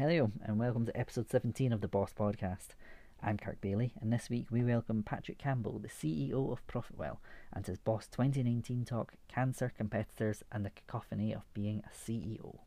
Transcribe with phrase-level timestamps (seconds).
[0.00, 2.68] Hello, and welcome to episode 17 of the Boss Podcast.
[3.22, 7.18] I'm Kirk Bailey, and this week we welcome Patrick Campbell, the CEO of Profitwell,
[7.52, 12.60] and his Boss 2019 talk Cancer, Competitors, and the Cacophony of Being a CEO.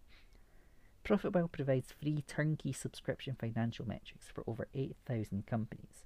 [1.03, 6.05] Profitwell provides free turnkey subscription financial metrics for over 8,000 companies.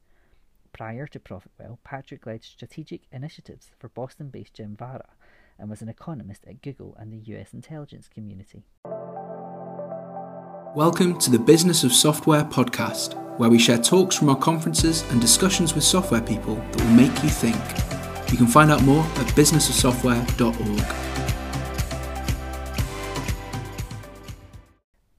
[0.71, 5.09] Prior to Profitwell, Patrick led strategic initiatives for Boston based Gemvara
[5.59, 8.63] and was an economist at Google and the US intelligence community.
[10.77, 15.19] Welcome to the Business of Software podcast, where we share talks from our conferences and
[15.19, 17.55] discussions with software people that will make you think.
[18.31, 20.85] You can find out more at businessofsoftware.org.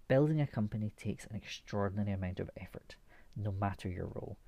[0.07, 2.95] Building a company takes an extraordinary amount of effort,
[3.35, 4.39] no matter your role,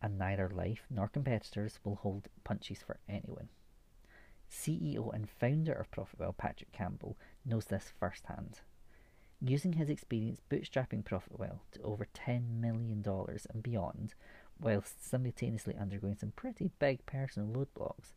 [0.00, 3.48] and neither life nor competitors will hold punches for anyone.
[4.48, 8.60] CEO and founder of Profitwell, Patrick Campbell, knows this firsthand
[9.40, 14.14] using his experience bootstrapping Profitwell to over $10 million and beyond,
[14.60, 18.12] whilst simultaneously undergoing some pretty big personal roadblocks.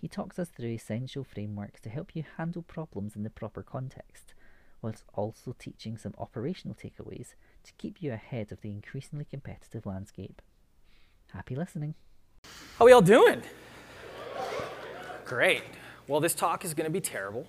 [0.00, 4.34] He talks us through essential frameworks to help you handle problems in the proper context,
[4.82, 10.42] whilst also teaching some operational takeaways to keep you ahead of the increasingly competitive landscape.
[11.32, 11.94] Happy listening.
[12.78, 13.42] How are we all doing?
[15.24, 15.62] Great.
[16.06, 17.46] Well, this talk is going to be terrible.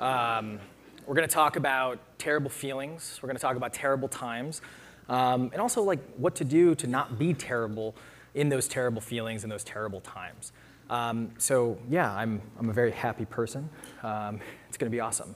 [0.00, 0.58] Um,
[1.06, 3.18] we're going to talk about terrible feelings.
[3.22, 4.60] We're going to talk about terrible times.
[5.08, 7.94] Um, and also like what to do to not be terrible
[8.34, 10.52] in those terrible feelings and those terrible times.
[10.88, 13.68] Um, so yeah, I'm, I'm a very happy person.
[14.02, 15.34] Um, it's going to be awesome.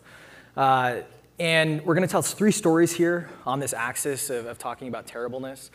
[0.56, 0.98] Uh,
[1.39, 5.06] and we're going to tell three stories here on this axis of, of talking about
[5.06, 5.70] terribleness.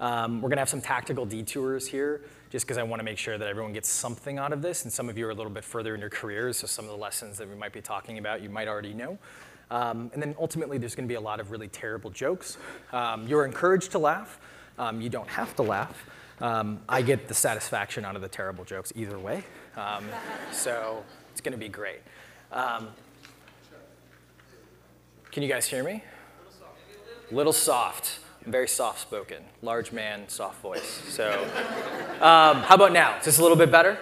[0.00, 3.16] Um, we're going to have some tactical detours here, just because I want to make
[3.16, 4.82] sure that everyone gets something out of this.
[4.82, 6.90] And some of you are a little bit further in your careers, so some of
[6.90, 9.18] the lessons that we might be talking about you might already know.
[9.70, 12.58] Um, and then ultimately, there's going to be a lot of really terrible jokes.
[12.92, 14.40] Um, you're encouraged to laugh.
[14.78, 16.04] Um, you don't have to laugh.
[16.40, 19.44] Um, I get the satisfaction out of the terrible jokes either way.
[19.76, 20.04] Um,
[20.50, 22.00] so it's going to be great.
[22.50, 22.88] Um,
[25.30, 26.02] can you guys hear me?
[27.30, 28.18] A Little soft.
[28.46, 29.42] Very soft spoken.
[29.60, 31.02] Large man, soft voice.
[31.08, 31.30] So,
[32.20, 33.18] how about now?
[33.18, 33.98] Is this a little bit better?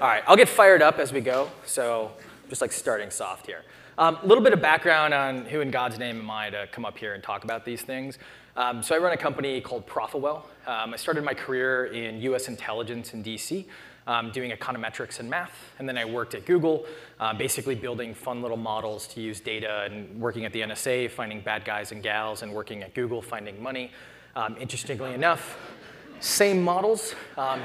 [0.00, 1.50] All right, I'll get fired up as we go.
[1.64, 2.10] So,
[2.48, 3.62] just like starting soft here.
[3.96, 6.84] A um, little bit of background on who in God's name am I to come
[6.84, 8.18] up here and talk about these things.
[8.56, 10.42] Um, so I run a company called Profitwell.
[10.66, 13.66] Um, I started my career in US intelligence in DC,
[14.08, 15.52] um, doing econometrics and math.
[15.78, 16.86] And then I worked at Google,
[17.20, 21.40] uh, basically building fun little models to use data and working at the NSA, finding
[21.42, 23.92] bad guys and gals, and working at Google, finding money.
[24.34, 25.58] Um, interestingly enough,
[26.20, 27.60] same models, um,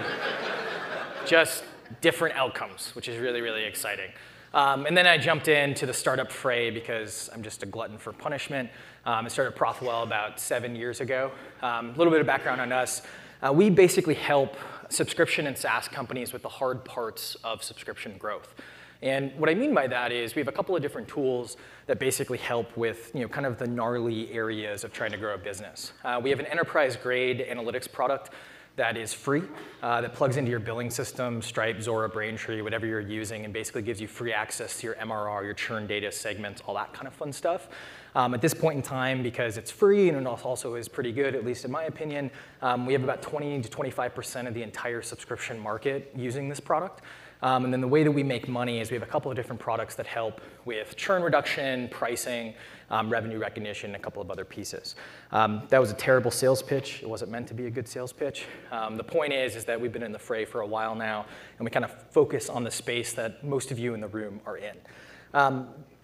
[1.26, 1.64] just
[2.02, 4.12] different outcomes, which is really, really exciting.
[4.54, 8.12] Um, and then I jumped into the startup fray because I'm just a glutton for
[8.12, 8.70] punishment.
[9.06, 11.32] Um, I started Profitwell about seven years ago.
[11.62, 13.02] Um, a little bit of background on us.
[13.42, 14.56] Uh, we basically help
[14.94, 18.56] subscription and SaaS companies with the hard parts of subscription growth.
[19.02, 22.00] And what I mean by that is we have a couple of different tools that
[22.00, 25.38] basically help with you know, kind of the gnarly areas of trying to grow a
[25.38, 25.92] business.
[26.06, 28.30] Uh, we have an enterprise grade analytics product
[28.76, 29.44] that is free,
[29.84, 33.84] uh, that plugs into your billing system, Stripe, Zuora, Braintree, whatever you're using, and basically
[33.84, 37.14] gives you free access to your MRR, your churn data segments, all that kind of
[37.14, 37.68] fun stuff.
[38.16, 41.36] Um, at this point in time, because it's free and it also is pretty good,
[41.36, 42.30] at least in my opinion,
[42.62, 47.02] um, we have about 20 to 25% of the entire subscription market using this product.
[47.44, 49.36] Um, and then the way that we make money is we have a couple of
[49.36, 52.54] different products that help with churn reduction, pricing,
[52.90, 54.96] um, revenue recognition, a couple of other pieces.
[55.34, 57.02] Um, that was a terrible sales pitch.
[57.02, 58.46] It wasn't meant to be a good sales pitch.
[58.72, 61.26] Um, the point is, is that we've been in the fray for a while now,
[61.58, 64.40] and we kind of focus on the space that most of you in the room
[64.46, 64.78] are in.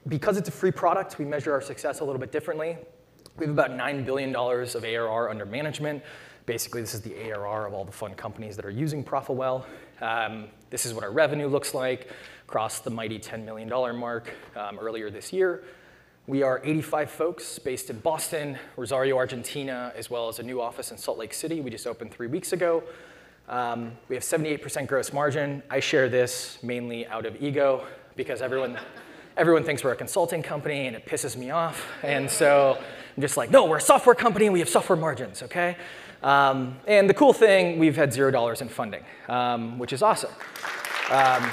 [0.07, 2.77] Because it's a free product, we measure our success a little bit differently.
[3.37, 6.03] We have about $9 billion of ARR under management.
[6.45, 9.65] Basically, this is the ARR of all the fun companies that are using Profitwell.
[10.01, 12.09] Um, this is what our revenue looks like,
[12.47, 15.63] crossed the mighty $10 million mark um, earlier this year.
[16.27, 20.91] We are 85 folks based in Boston, Rosario, Argentina, as well as a new office
[20.91, 21.59] in Salt Lake City.
[21.59, 22.83] We just opened three weeks ago.
[23.47, 25.63] Um, we have 78% gross margin.
[25.71, 27.83] I share this mainly out of ego
[28.15, 28.77] because everyone,
[29.39, 31.87] everyone thinks we're a consulting company and it pisses me off.
[32.03, 32.77] And so
[33.15, 35.77] I'm just like, no, we're a software company and we have software margins, okay?
[36.21, 40.31] Um, and the cool thing, we've had zero dollars in funding, um, which is awesome.
[41.09, 41.49] Um,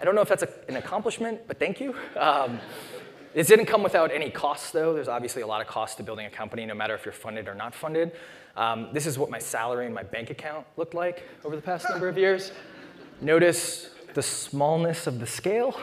[0.00, 1.96] I don't know if that's a, an accomplishment, but thank you.
[2.16, 2.60] Um,
[3.34, 4.94] this didn't come without any costs, though.
[4.94, 7.48] There's obviously a lot of costs to building a company, no matter if you're funded
[7.48, 8.12] or not funded.
[8.56, 11.90] Um, this is what my salary and my bank account looked like over the past
[11.90, 12.52] number of years.
[13.20, 15.78] Notice the smallness of the scale.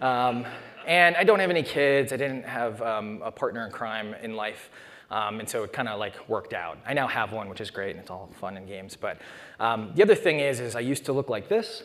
[0.00, 0.46] Um,
[0.86, 2.14] And I don't have any kids.
[2.14, 4.70] I didn't have um, a partner in crime in life.
[5.10, 6.78] Um, and so it kind of like worked out.
[6.86, 8.96] I now have one, which is great, and it's all fun and games.
[8.96, 9.20] But
[9.60, 11.82] um, the other thing is, is I used to look like this.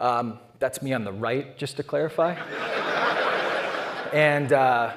[0.00, 2.32] Um, that's me on the right, just to clarify.
[4.12, 4.94] and uh,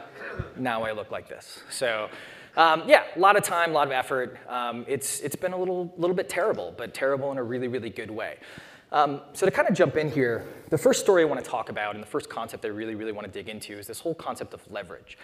[0.55, 1.61] now I look like this.
[1.69, 2.09] So
[2.55, 4.39] um, yeah, a lot of time, a lot of effort.
[4.49, 7.91] Um, it's, it's been a little, little bit terrible, but terrible in a really, really
[7.91, 8.37] good way.
[8.91, 11.69] Um, so to kind of jump in here, the first story I want to talk
[11.69, 14.15] about and the first concept I really, really want to dig into is this whole
[14.15, 15.17] concept of leverage.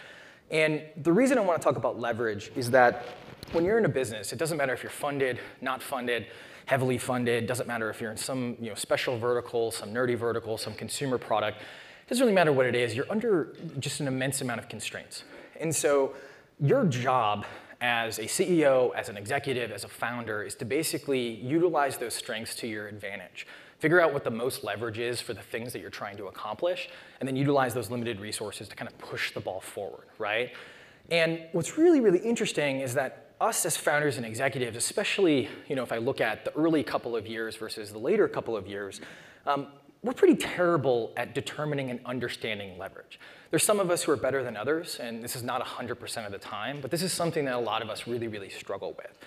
[0.52, 3.06] And the reason I want to talk about leverage is that
[3.54, 6.28] when you're in a business, it doesn't matter if you're funded, not funded,
[6.66, 10.58] heavily funded, doesn't matter if you're in some you know, special vertical, some nerdy vertical,
[10.58, 14.42] some consumer product, it doesn't really matter what it is, you're under just an immense
[14.42, 15.24] amount of constraints.
[15.60, 16.14] And so
[16.60, 17.46] your job
[17.84, 22.56] as a CEO, as an executive, as a founder, is to basically utilize those strengths
[22.56, 23.46] to your advantage.
[23.80, 26.90] Figure out what the most leverage is for the things that you're trying to accomplish,
[27.20, 30.54] and then utilize those limited resources to kind of push the ball forward, right?
[31.12, 35.84] And what's really, really interesting is that us as founders and executives, especially you know,
[35.84, 39.02] if I look at the early couple of years versus the later couple of years,
[39.46, 39.68] um,
[40.04, 43.20] we're pretty terrible at determining and understanding leverage.
[43.50, 46.32] There's some of us who are better than others, and this is not 100% of
[46.32, 49.18] the time, but this is something that a lot of us really, really struggle with.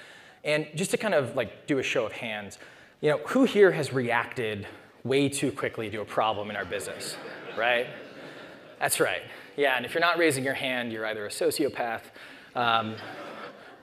[0.44, 2.58] And just to kind of like do a show of hands,
[3.00, 4.66] you know, who here has reacted
[5.02, 7.16] way too quickly to a problem in our business,
[7.56, 7.86] right?
[8.78, 9.22] That's right.
[9.56, 12.02] Yeah, and if you're not raising your hand, you're either a sociopath
[12.54, 12.96] um,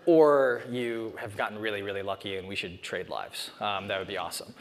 [0.05, 3.49] or you have gotten really, really lucky and we should trade lives.
[3.59, 4.53] Um, that would be awesome.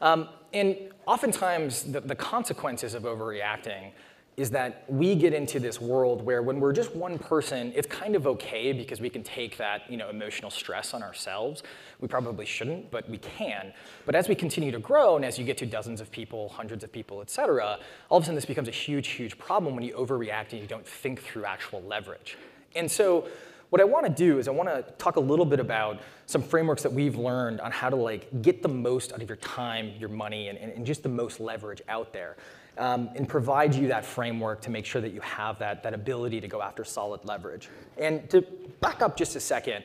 [0.00, 3.92] Um, and oftentimes, the, the consequences of overreacting
[4.38, 8.14] is that we get into this world where when we're just one person, it's kind
[8.14, 11.64] of okay because we can take that you know, emotional stress on ourselves.
[12.00, 13.72] We probably shouldn't, but we can.
[14.06, 16.84] But as we continue to grow, and as you get to dozens of people, hundreds
[16.84, 17.80] of people, et cetera,
[18.10, 20.68] all of a sudden this becomes a huge, huge problem when you overreact and you
[20.68, 22.38] don't think through actual leverage.
[22.76, 23.26] And so
[23.70, 26.42] what I want to do is I want to talk a little bit about some
[26.42, 29.92] frameworks that we've learned on how to like get the most out of your time,
[29.98, 32.36] your money, and, and, just the most leverage out there
[32.78, 36.40] um, and provide you that framework to make sure that you have that, that ability
[36.40, 37.68] to go after solid leverage.
[37.98, 38.42] And to
[38.80, 39.84] back up just a second,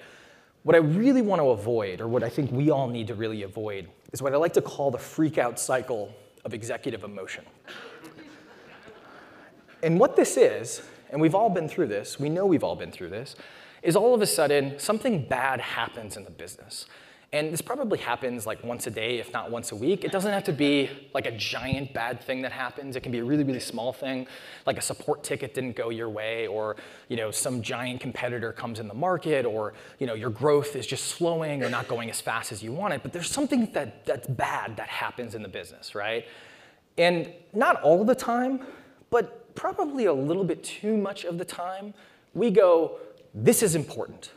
[0.63, 3.43] what I really want to avoid, or what I think we all need to really
[3.43, 6.13] avoid, is what I like to call the freak out cycle
[6.45, 7.43] of executive emotion.
[9.81, 12.91] and what this is, and we've all been through this, we know we've all been
[12.91, 13.35] through this,
[13.83, 16.85] is all of a sudden something bad happens in the business.
[17.33, 20.03] And this probably happens like once a day, if not once a week.
[20.03, 22.95] It doesn't have to be like a giant bad thing that happens.
[22.95, 24.27] It can be a really, really small thing,
[24.67, 26.75] like a support ticket didn't go your way, or
[27.09, 30.85] you know, some giant competitor comes in the market, or you know, your growth is
[30.85, 33.01] just slowing or not going as fast as you want it.
[33.01, 36.27] But there's something that, that's bad that happens in the business, right?
[36.99, 38.59] And not all the time,
[39.09, 41.95] but probably a little bit too much of the time,
[42.35, 42.99] we go,
[43.33, 44.31] this is important,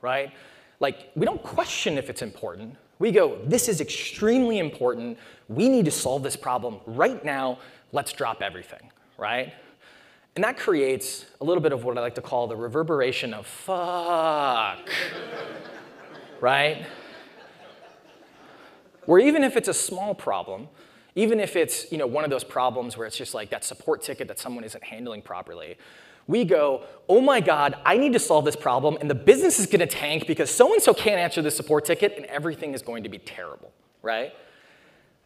[0.00, 0.32] right?
[0.80, 2.76] Like, we don't question if it's important.
[2.98, 5.18] We go, this is extremely important.
[5.48, 7.58] We need to solve this problem right now.
[7.92, 9.52] Let's drop everything, right?
[10.34, 13.46] And that creates a little bit of what I like to call the reverberation of
[13.46, 14.88] fuck,
[16.40, 16.86] right?
[19.04, 20.68] Where even if it's a small problem,
[21.14, 24.02] even if it's you know, one of those problems where it's just like that support
[24.02, 25.76] ticket that someone isn't handling properly,
[26.28, 29.66] we go, oh my God, I need to solve this problem, and the business is
[29.66, 33.02] gonna tank because so and so can't answer the support ticket, and everything is going
[33.02, 33.72] to be terrible,
[34.02, 34.32] right?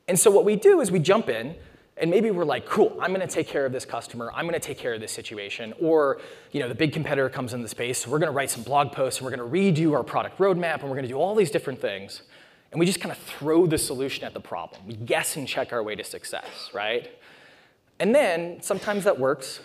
[0.09, 1.55] And so what we do is we jump in,
[1.97, 4.79] and maybe we're like, cool, I'm gonna take care of this customer, I'm gonna take
[4.79, 6.21] care of this situation, or
[6.53, 8.93] you know, the big competitor comes in the space, so we're gonna write some blog
[8.93, 11.81] posts, and we're gonna redo our product roadmap, and we're gonna do all these different
[11.81, 12.23] things.
[12.71, 14.81] And we just kind of throw the solution at the problem.
[14.87, 17.11] We guess and check our way to success, right?
[18.01, 19.61] And then sometimes that works,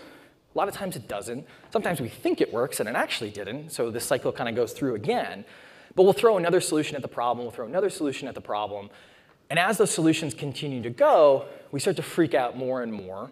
[0.57, 1.45] a lot of times it doesn't.
[1.71, 4.73] Sometimes we think it works and it actually didn't, so this cycle kind of goes
[4.73, 5.45] through again.
[5.93, 8.89] But we'll throw another solution at the problem, we'll throw another solution at the problem.
[9.51, 13.31] And as those solutions continue to go, we start to freak out more and more.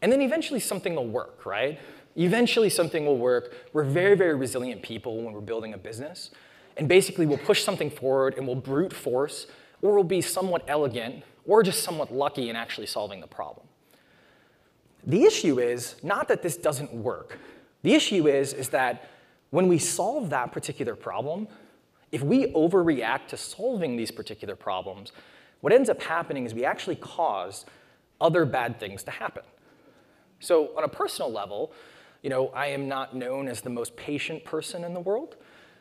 [0.00, 1.78] And then eventually something will work, right?
[2.16, 3.54] Eventually something will work.
[3.74, 6.30] We're very, very resilient people when we're building a business.
[6.78, 9.48] And basically we'll push something forward and we'll brute force,
[9.82, 13.67] or we'll be somewhat elegant, or just somewhat lucky in actually solving the problem.
[15.06, 17.38] The issue is not that this doesn't work.
[17.82, 19.10] The issue is, is that
[19.50, 21.48] when we solve that particular problem,
[22.12, 25.12] if we overreact to solving these particular problems,
[25.60, 27.64] what ends up happening is we actually cause
[28.20, 29.42] other bad things to happen.
[30.40, 31.72] So on a personal level,
[32.22, 35.36] you know, I am not known as the most patient person in the world,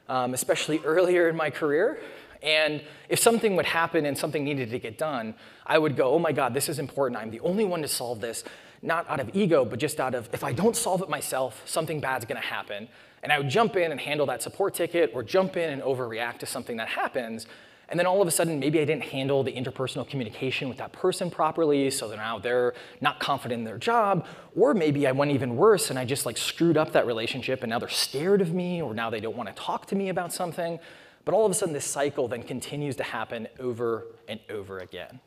[0.08, 2.00] um, especially earlier in my career.
[2.44, 5.34] And if something would happen and something needed to get done,
[5.66, 7.20] I would go, oh my God, this is important.
[7.20, 8.44] I'm the only one to solve this.
[8.82, 12.00] Not out of ego, but just out of if I don't solve it myself, something
[12.00, 12.88] bad's gonna happen.
[13.24, 16.40] And I would jump in and handle that support ticket or jump in and overreact
[16.40, 17.48] to something that happens.
[17.90, 20.92] And then all of a sudden, maybe I didn't handle the interpersonal communication with that
[20.92, 24.28] person properly, so now they're not confident in their job.
[24.58, 27.70] Or maybe I went even worse and I just like screwed up that relationship and
[27.70, 30.34] now they're scared of me or now they don't want to talk to me about
[30.34, 30.80] something.
[31.24, 35.20] But all of a sudden, this cycle then continues to happen over and over again.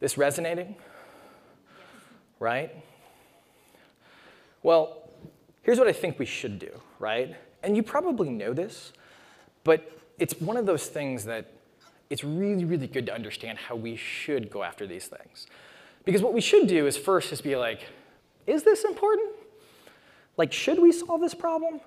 [0.00, 0.76] This resonating?
[2.38, 2.70] Right?
[4.62, 5.08] Well,
[5.62, 7.36] here's what I think we should do, right?
[7.62, 8.92] And you probably know this,
[9.64, 11.52] but it's one of those things that
[12.10, 15.46] it's really, really good to understand how we should go after these things.
[16.04, 17.80] Because what we should do is first just be like,
[18.46, 19.32] is this important?
[20.36, 21.80] Like, should we solve this problem?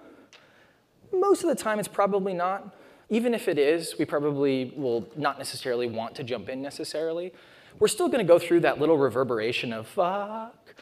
[1.13, 2.75] Most of the time, it's probably not.
[3.09, 7.33] Even if it is, we probably will not necessarily want to jump in necessarily.
[7.79, 10.75] We're still going to go through that little reverberation of fuck.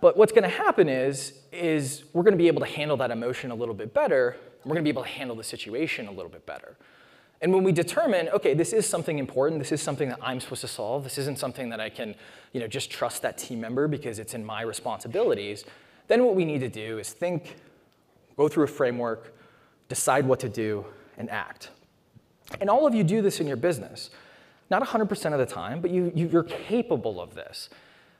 [0.00, 3.12] But what's going to happen is, is we're going to be able to handle that
[3.12, 4.36] emotion a little bit better.
[4.64, 6.76] We're going to be able to handle the situation a little bit better.
[7.40, 10.60] And when we determine, okay, this is something important, this is something that I'm supposed
[10.62, 12.14] to solve, this isn't something that I can
[12.52, 15.64] you know, just trust that team member because it's in my responsibilities,
[16.08, 17.56] then what we need to do is think,
[18.36, 19.36] go through a framework,
[19.88, 20.84] decide what to do,
[21.16, 21.70] and act.
[22.60, 24.10] And all of you do this in your business.
[24.72, 27.68] Not 100% of the time, but you, you, you're capable of this.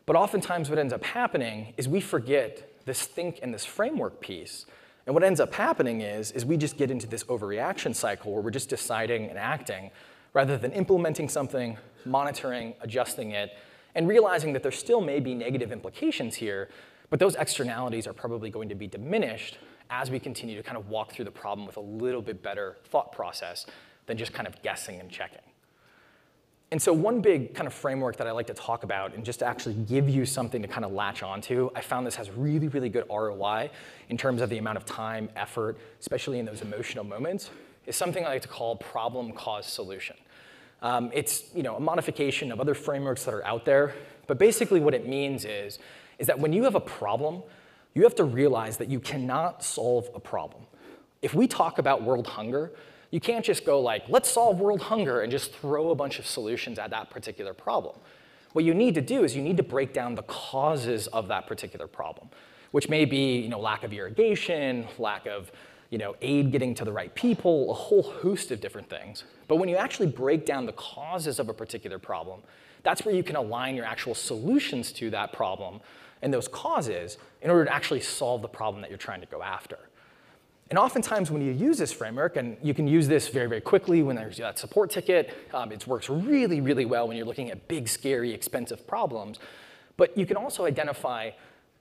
[0.04, 4.66] But oftentimes, what ends up happening is we forget this think and this framework piece.
[5.06, 8.42] And what ends up happening is, is we just get into this overreaction cycle where
[8.42, 9.90] we're just deciding and acting
[10.34, 13.56] rather than implementing something, monitoring, adjusting it,
[13.94, 16.68] and realizing that there still may be negative implications here,
[17.08, 19.56] but those externalities are probably going to be diminished
[19.88, 22.76] as we continue to kind of walk through the problem with a little bit better
[22.84, 23.64] thought process
[24.04, 25.40] than just kind of guessing and checking.
[26.72, 29.40] And so one big kind of framework that I like to talk about and just
[29.40, 32.68] to actually give you something to kind of latch onto, I found this has really,
[32.68, 33.68] really good ROI
[34.08, 37.50] in terms of the amount of time, effort, especially in those emotional moments,
[37.84, 40.16] is something I like to call problem, cause, solution.
[40.80, 43.94] Um, it's you know, a modification of other frameworks that are out there,
[44.26, 45.78] but basically what it means is,
[46.18, 47.42] is that when you have a problem,
[47.92, 50.62] you have to realize that you cannot solve a problem.
[51.20, 52.72] If we talk about world hunger,
[53.12, 56.26] you can't just go like, let's solve world hunger and just throw a bunch of
[56.26, 57.94] solutions at that particular problem.
[58.54, 61.46] What you need to do is you need to break down the causes of that
[61.46, 62.30] particular problem,
[62.70, 65.52] which may be you know, lack of irrigation, lack of
[65.90, 69.24] you know, aid getting to the right people, a whole host of different things.
[69.46, 72.40] But when you actually break down the causes of a particular problem,
[72.82, 75.80] that's where you can align your actual solutions to that problem
[76.22, 79.42] and those causes in order to actually solve the problem that you're trying to go
[79.42, 79.78] after.
[80.72, 84.02] And oftentimes when you use this framework, and you can use this very, very quickly
[84.02, 87.68] when there's that support ticket, um, it works really, really well when you're looking at
[87.68, 89.38] big, scary, expensive problems.
[89.98, 91.32] But you can also identify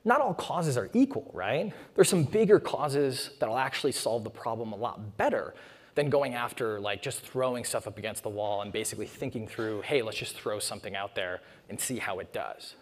[0.03, 1.71] not all causes are equal, right?
[1.95, 5.53] There's some bigger causes that'll actually solve the problem a lot better
[5.95, 9.83] than going after like just throwing stuff up against the wall and basically thinking through,
[9.83, 12.75] hey, let's just throw something out there and see how it does.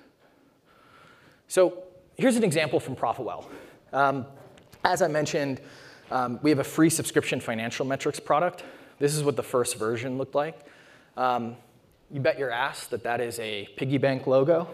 [1.48, 1.84] So
[2.18, 3.46] here's an example from ProfitWell.
[3.94, 4.26] Um,
[4.84, 5.62] as I mentioned,
[6.12, 8.64] um, we have a free subscription financial metrics product.
[9.00, 10.60] This is what the first version looked like.
[11.16, 11.56] Um,
[12.12, 14.68] you bet your ass that that is a piggy bank logo.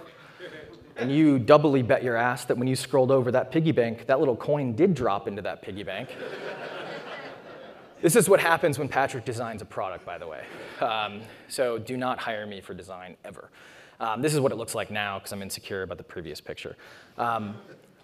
[0.97, 4.19] And you doubly bet your ass that when you scrolled over that piggy bank, that
[4.19, 6.15] little coin did drop into that piggy bank.
[8.01, 10.45] this is what happens when Patrick designs a product, by the way.
[10.79, 13.49] Um, so do not hire me for design ever.
[13.99, 16.77] Um, this is what it looks like now because I'm insecure about the previous picture.
[17.17, 17.55] Um,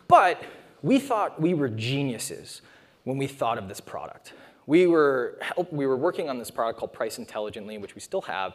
[0.09, 0.43] but
[0.81, 2.61] we thought we were geniuses
[3.03, 4.33] when we thought of this product.
[4.67, 8.21] We were, help, we were working on this product called Price Intelligently, which we still
[8.21, 8.53] have.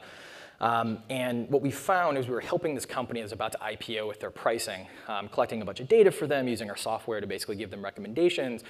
[0.60, 3.58] Um, and what we found is we were helping this company that was about to
[3.58, 7.20] IPO with their pricing, um, collecting a bunch of data for them, using our software
[7.20, 8.62] to basically give them recommendations.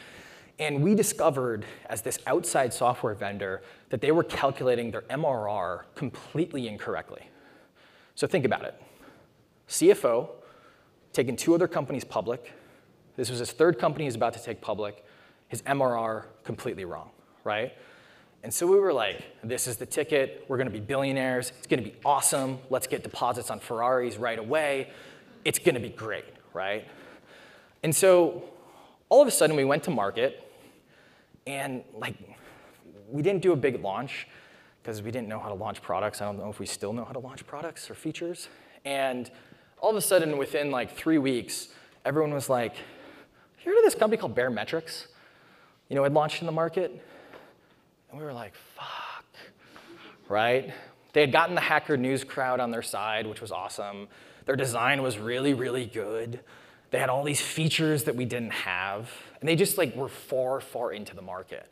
[0.59, 6.67] And we discovered, as this outside software vendor, that they were calculating their MRR completely
[6.67, 7.29] incorrectly.
[8.15, 8.81] So think about it.
[9.69, 10.31] CFO,
[11.13, 12.53] taking two other companies public.
[13.17, 15.05] This was his third company he's about to take public.
[15.49, 17.11] His MRR completely wrong,
[17.45, 17.73] right?
[18.43, 20.45] And so we were like, this is the ticket.
[20.49, 21.53] We're going to be billionaires.
[21.59, 22.59] It's going to be awesome.
[22.71, 24.91] Let's get deposits on Ferraris right away.
[25.45, 26.87] It's going to be great, right?
[27.83, 28.45] And so
[29.09, 30.43] all of a sudden we went to market
[31.47, 32.17] and like
[33.09, 34.27] we didn't do a big launch
[34.83, 36.21] because we didn't know how to launch products.
[36.21, 38.49] I don't know if we still know how to launch products or features.
[38.85, 39.31] And
[39.81, 41.69] all of a sudden, within like three weeks,
[42.05, 42.77] everyone was like,
[43.57, 45.07] "Hear of this company called Baremetrics?
[45.89, 46.91] You know, it launched in the market."
[48.11, 49.25] And we were like, "Fuck!"
[50.29, 50.73] Right?
[51.13, 54.09] They had gotten the Hacker News crowd on their side, which was awesome.
[54.45, 56.41] Their design was really, really good.
[56.91, 60.61] They had all these features that we didn't have, and they just like were far,
[60.61, 61.71] far into the market.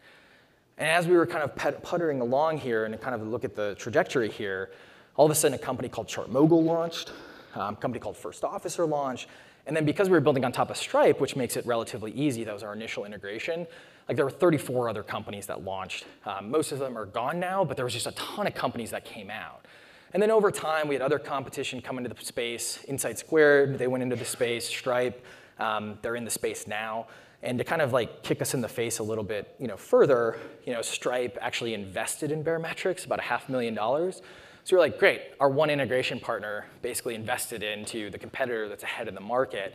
[0.77, 3.77] And as we were kind of puttering along here and kind of look at the
[3.79, 4.71] trajectory here,
[5.17, 7.13] all of a sudden a company called Chart ChartMogul launched,
[7.55, 9.29] um, a company called First Officer launched,
[9.67, 12.45] and then because we were building on top of Stripe, which makes it relatively easy,
[12.45, 13.67] that was our initial integration,
[14.09, 16.05] like there were 34 other companies that launched.
[16.27, 18.91] Um, most of them are gone now, but there was just a ton of companies
[18.91, 19.65] that came out.
[20.13, 22.85] And then over time, we had other competition come into the space.
[22.87, 24.69] Insight Squared, they went into the space.
[24.69, 25.25] Stripe,
[25.59, 27.07] um, they're in the space now.
[27.43, 29.77] And to kind of like kick us in the face a little bit, you know,
[29.77, 34.23] further, you know, Stripe actually invested in Baremetrics about a half million dollars.
[34.65, 39.09] So we're like, great, our one integration partner basically invested into the competitor that's ahead
[39.09, 39.75] in the market.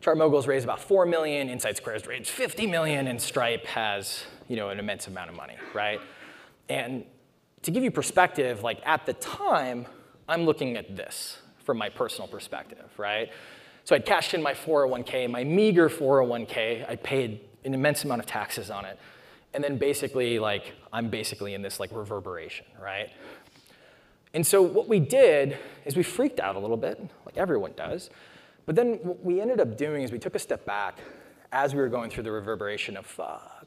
[0.00, 4.70] ChartMogul's raised about 4 million, Insight Squared's raised 50 million, and Stripe has you know,
[4.70, 6.00] an immense amount of money, right?
[6.70, 7.04] And
[7.62, 9.86] to give you perspective, like at the time,
[10.26, 13.30] I'm looking at this from my personal perspective, right?
[13.84, 18.26] So I'd cashed in my 401k, my meager 401k, I paid an immense amount of
[18.26, 18.98] taxes on it.
[19.52, 23.10] And then basically, like, I'm basically in this like reverberation, right?
[24.32, 28.10] And so what we did is we freaked out a little bit, like everyone does.
[28.66, 30.98] But then what we ended up doing is we took a step back
[31.52, 33.66] as we were going through the reverberation of fuck.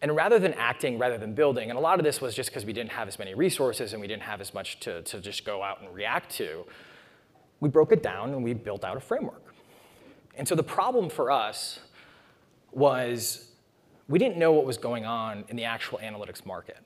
[0.00, 2.64] And rather than acting, rather than building, and a lot of this was just because
[2.64, 5.44] we didn't have as many resources and we didn't have as much to, to just
[5.44, 6.64] go out and react to,
[7.60, 9.54] we broke it down and we built out a framework.
[10.34, 11.78] And so the problem for us
[12.72, 13.50] was
[14.08, 16.78] we didn't know what was going on in the actual analytics market.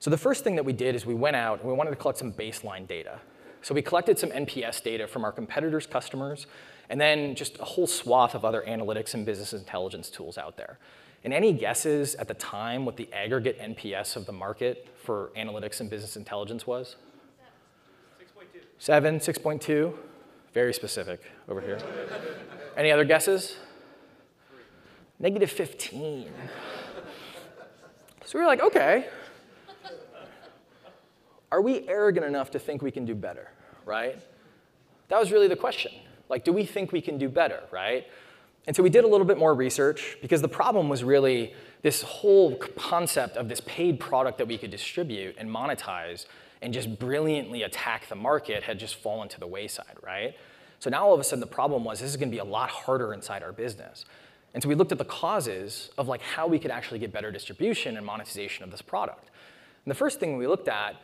[0.00, 1.96] So the first thing that we did is we went out and we wanted to
[1.96, 3.20] collect some baseline data.
[3.60, 6.46] So we collected some NPS data from our competitors' customers,
[6.88, 10.78] and then just a whole swath of other analytics and business intelligence tools out there.
[11.22, 15.80] And any guesses at the time what the aggregate NPS of the market for analytics
[15.80, 16.96] and business intelligence was?
[18.18, 18.60] 6.2.
[18.78, 19.94] 7, 6.2.
[20.54, 21.78] Very specific over here.
[22.78, 23.56] Any other guesses?
[25.18, 26.32] Negative 15.
[28.24, 29.06] So we were like, okay,
[31.52, 33.50] are we arrogant enough to think we can do better,
[33.84, 34.18] right?
[35.08, 35.92] That was really the question.
[36.28, 38.06] Like, do we think we can do better, right?
[38.66, 42.02] And so we did a little bit more research because the problem was really this
[42.02, 46.26] whole concept of this paid product that we could distribute and monetize
[46.62, 50.34] and just brilliantly attack the market had just fallen to the wayside, right?
[50.78, 52.70] So now all of a sudden the problem was this is gonna be a lot
[52.70, 54.04] harder inside our business.
[54.52, 57.32] And so we looked at the causes of like how we could actually get better
[57.32, 59.30] distribution and monetization of this product.
[59.84, 60.96] And the first thing we looked at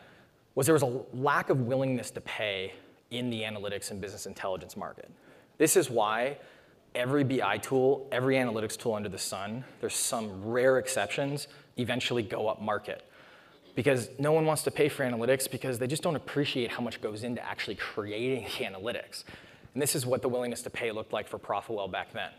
[0.57, 2.73] was there was a lack of willingness to pay
[3.13, 5.09] in the analytics and business intelligence market.
[5.59, 6.39] This is why
[6.95, 12.49] every BI tool, every analytics tool under the sun, there's some rare exceptions, eventually go
[12.49, 13.05] up market.
[13.75, 17.03] Because no one wants to pay for analytics because they just don't appreciate how much
[17.03, 19.25] goes into actually creating the analytics.
[19.75, 22.31] And this is what the willingness to pay looked like for Profitwell back then.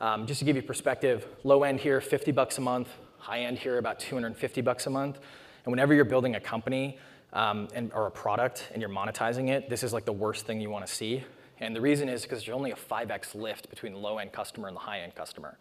[0.00, 3.60] Um, just to give you perspective, low end here, 50 bucks a month, high end
[3.60, 5.20] here, about 250 bucks a month.
[5.64, 6.98] And whenever you're building a company,
[7.32, 10.60] um, and, or a product and you're monetizing it, this is like the worst thing
[10.60, 11.24] you want to see.
[11.60, 14.76] And the reason is because there's only a 5x lift between the low-end customer and
[14.76, 15.56] the high-end customer.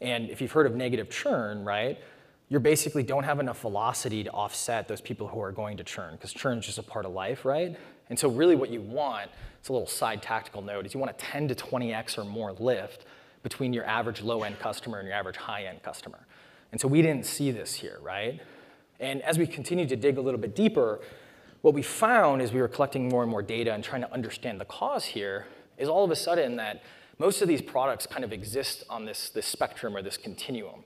[0.00, 1.98] And if you've heard of negative churn, right,
[2.48, 6.12] you basically don't have enough velocity to offset those people who are going to churn,
[6.12, 7.76] because churn is just a part of life, right?
[8.10, 11.10] And so really what you want, it's a little side tactical note, is you want
[11.10, 13.06] a 10 to 20x or more lift
[13.42, 16.26] between your average low-end customer and your average high-end customer.
[16.70, 18.40] And so we didn't see this here, right?
[19.00, 21.00] And as we continued to dig a little bit deeper,
[21.62, 24.60] what we found as we were collecting more and more data and trying to understand
[24.60, 25.46] the cause here
[25.78, 26.82] is all of a sudden that
[27.18, 30.84] most of these products kind of exist on this, this spectrum or this continuum,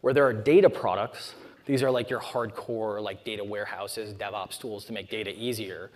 [0.00, 1.34] where there are data products.
[1.66, 5.90] These are like your hardcore like data warehouses, DevOps tools to make data easier.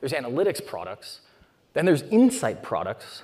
[0.00, 1.20] There's analytics products.
[1.72, 3.22] Then there's insight products.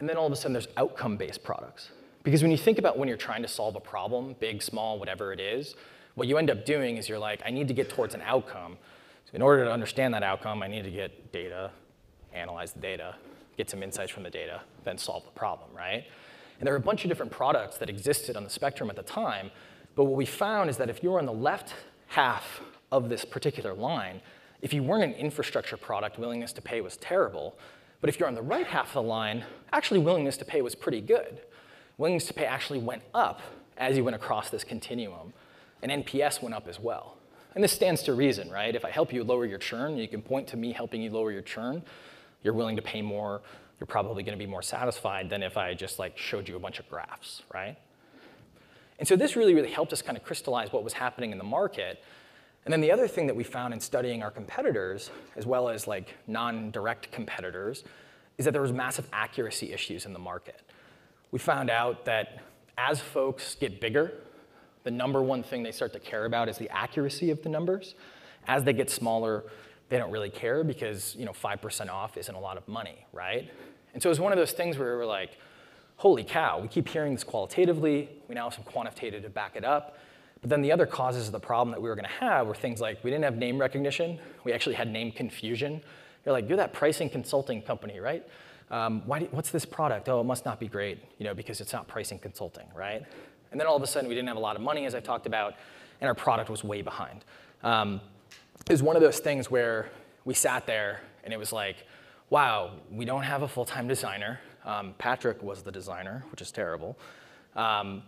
[0.00, 1.90] And then all of a sudden there's outcome-based products.
[2.22, 5.32] Because when you think about when you're trying to solve a problem, big, small, whatever
[5.32, 5.74] it is,
[6.14, 8.76] what you end up doing is you're like, I need to get towards an outcome.
[9.24, 11.70] So in order to understand that outcome, I need to get data,
[12.34, 13.14] analyze the data,
[13.56, 16.04] get some insights from the data, then solve the problem, right?
[16.58, 19.02] And there are a bunch of different products that existed on the spectrum at the
[19.02, 19.50] time,
[19.94, 21.74] but what we found is that if you're on the left
[22.08, 24.20] half of this particular line,
[24.60, 27.56] if you weren't an infrastructure product, willingness to pay was terrible.
[28.00, 30.74] But if you're on the right half of the line, actually willingness to pay was
[30.74, 31.40] pretty good.
[31.98, 33.40] Willingness to pay actually went up
[33.76, 35.32] as you went across this continuum
[35.82, 37.16] and NPS went up as well.
[37.54, 38.74] And this stands to reason, right?
[38.74, 41.30] If I help you lower your churn, you can point to me helping you lower
[41.30, 41.82] your churn.
[42.42, 43.42] You're willing to pay more.
[43.78, 46.58] You're probably going to be more satisfied than if I just like showed you a
[46.58, 47.76] bunch of graphs, right?
[48.98, 51.44] And so this really, really helped us kind of crystallize what was happening in the
[51.44, 52.02] market.
[52.64, 55.86] And then the other thing that we found in studying our competitors, as well as
[55.86, 57.82] like non-direct competitors,
[58.38, 60.60] is that there was massive accuracy issues in the market.
[61.32, 62.42] We found out that
[62.78, 64.12] as folks get bigger,
[64.84, 67.94] the number one thing they start to care about is the accuracy of the numbers.
[68.46, 69.44] As they get smaller,
[69.88, 73.50] they don't really care because you know 5% off isn't a lot of money, right?
[73.94, 75.38] And so it was one of those things where we were like,
[75.96, 79.64] holy cow, we keep hearing this qualitatively, we now have some quantitative to back it
[79.64, 79.98] up.
[80.40, 82.80] But then the other causes of the problem that we were gonna have were things
[82.80, 85.80] like we didn't have name recognition, we actually had name confusion.
[86.24, 88.26] You're like, you're that pricing consulting company, right?
[88.70, 90.08] Um, do, what's this product?
[90.08, 93.04] Oh, it must not be great, you know, because it's not pricing consulting, right?
[93.52, 95.00] And then all of a sudden we didn't have a lot of money, as I
[95.00, 95.54] talked about,
[96.00, 97.24] and our product was way behind.
[97.62, 98.00] Um,
[98.66, 99.90] it was one of those things where
[100.24, 101.86] we sat there and it was like,
[102.30, 104.40] wow, we don't have a full-time designer.
[104.64, 106.98] Um, Patrick was the designer, which is terrible.
[107.54, 108.02] Um,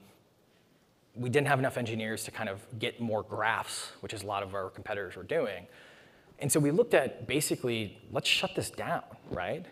[1.15, 4.43] we didn't have enough engineers to kind of get more graphs, which is a lot
[4.43, 5.67] of our competitors were doing.
[6.41, 9.65] And so we looked at basically, let's shut this down, right?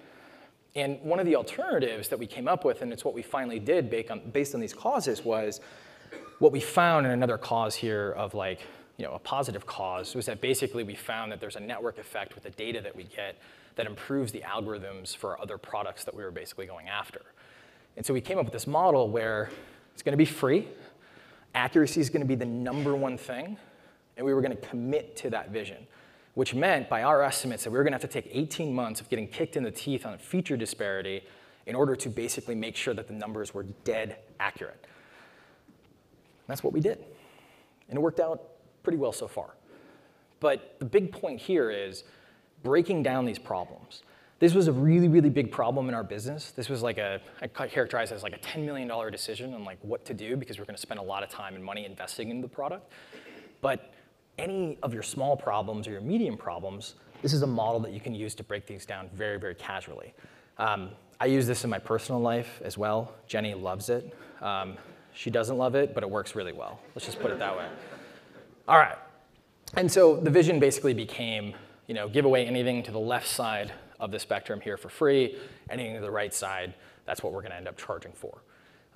[0.75, 3.59] And one of the alternatives that we came up with, and it's what we finally
[3.59, 5.61] did based on, these causes, was
[6.39, 8.61] what we found in another cause here of like,
[8.97, 12.35] you know, a positive cause was that basically we found that there's a network effect
[12.35, 13.37] with the data that we get
[13.77, 17.23] that improves the algorithms for other products that we were basically going after.
[17.97, 19.51] And so we came up with this model where
[19.93, 20.69] it's to be free,
[21.55, 23.57] accuracy is to be the number one thing,
[24.17, 25.87] and we were to commit to that vision,
[26.35, 29.01] which meant by our estimates that we were going to have to take 18 months
[29.01, 31.23] of getting kicked in the teeth on feature disparity
[31.67, 34.87] in order to basically make sure that the numbers were dead accurate.
[36.47, 36.99] that's what we did.
[37.89, 38.43] And it worked out
[38.83, 39.55] pretty well so far.
[40.41, 42.05] But the big point here is
[42.63, 44.03] breaking down these problems.
[44.41, 46.51] This was a really, really big problem in our business.
[46.51, 49.79] This was like a, I characterize it as like a $10 million decision on like
[49.83, 52.41] what to do because we're gonna spend a lot of time and money investing in
[52.41, 52.91] the product.
[53.61, 53.95] But
[54.43, 58.01] any of your small problems or your medium problems, this is a model that you
[58.01, 60.13] can use to break these down very, very casually.
[60.59, 63.15] Um, I use this in my personal life as well.
[63.29, 64.15] Jenny loves it.
[64.41, 64.77] Um,
[65.15, 66.81] she doesn't love it, but it works really well.
[66.95, 67.69] Let's just put it that way.
[68.67, 68.99] All right.
[69.75, 71.55] And so the vision basically became,
[71.87, 75.39] you know, give away anything to the left side of the spectrum here for free,
[75.71, 76.75] anything to the right side,
[77.07, 78.43] that's what we're gonna end up charging for.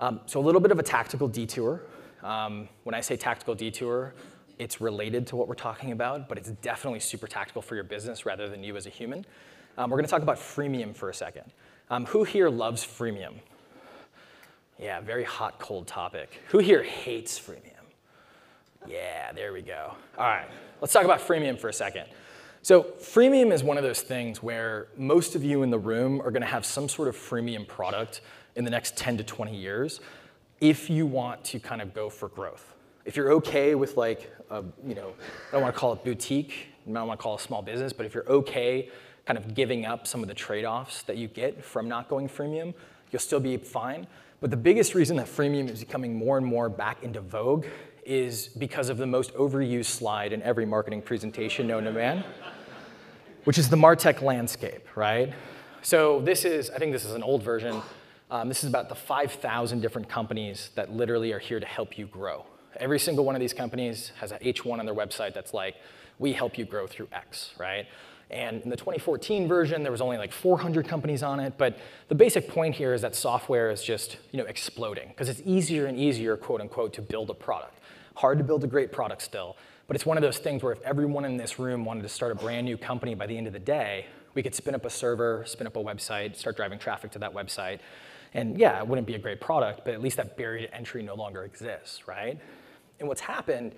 [0.00, 1.82] Um, so a little bit of a tactical detour.
[2.22, 4.14] Um, when I say tactical detour,
[4.58, 8.24] it's related to what we're talking about, but it's definitely super tactical for your business
[8.24, 9.24] rather than you as a human.
[9.78, 11.44] Um, we're gonna talk about freemium for a second.
[11.90, 13.34] Um, who here loves freemium?
[14.78, 16.40] Yeah, very hot, cold topic.
[16.48, 17.72] Who here hates freemium?
[18.86, 19.94] Yeah, there we go.
[20.18, 20.48] All right,
[20.80, 22.06] let's talk about freemium for a second.
[22.62, 26.30] So freemium is one of those things where most of you in the room are
[26.30, 28.22] gonna have some sort of freemium product
[28.56, 30.00] in the next 10 to 20 years
[30.60, 32.75] if you want to kind of go for growth.
[33.06, 35.14] If you're okay with like, a, you know,
[35.48, 38.14] I don't wanna call it boutique, I don't wanna call it small business, but if
[38.14, 38.90] you're okay
[39.24, 42.74] kind of giving up some of the trade-offs that you get from not going freemium,
[43.10, 44.06] you'll still be fine.
[44.40, 47.64] But the biggest reason that freemium is becoming more and more back into vogue
[48.04, 52.22] is because of the most overused slide in every marketing presentation known to man
[53.46, 55.32] which is the MarTech landscape, right?
[55.80, 57.80] So this is, I think this is an old version.
[58.28, 62.06] Um, this is about the 5,000 different companies that literally are here to help you
[62.08, 62.44] grow.
[62.78, 65.76] Every single one of these companies has a H1 on their website that's like,
[66.18, 67.86] we help you grow through X, right?
[68.30, 71.54] And in the 2014 version, there was only like 400 companies on it.
[71.56, 75.42] But the basic point here is that software is just you know, exploding because it's
[75.44, 77.78] easier and easier, quote unquote, to build a product.
[78.16, 79.56] Hard to build a great product still.
[79.86, 82.32] But it's one of those things where if everyone in this room wanted to start
[82.32, 84.90] a brand new company by the end of the day, we could spin up a
[84.90, 87.78] server, spin up a website, start driving traffic to that website.
[88.34, 91.02] And yeah, it wouldn't be a great product, but at least that barrier to entry
[91.02, 92.38] no longer exists, right?
[92.98, 93.74] And what's happened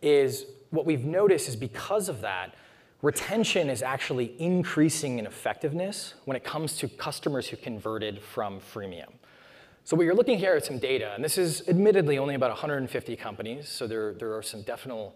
[0.00, 2.54] is what we've noticed is because of that,
[3.02, 9.12] retention is actually increasing in effectiveness when it comes to customers who converted from freemium.
[9.84, 13.16] So what you're looking here at some data, and this is admittedly only about 150
[13.16, 15.12] companies, so there, there are some definite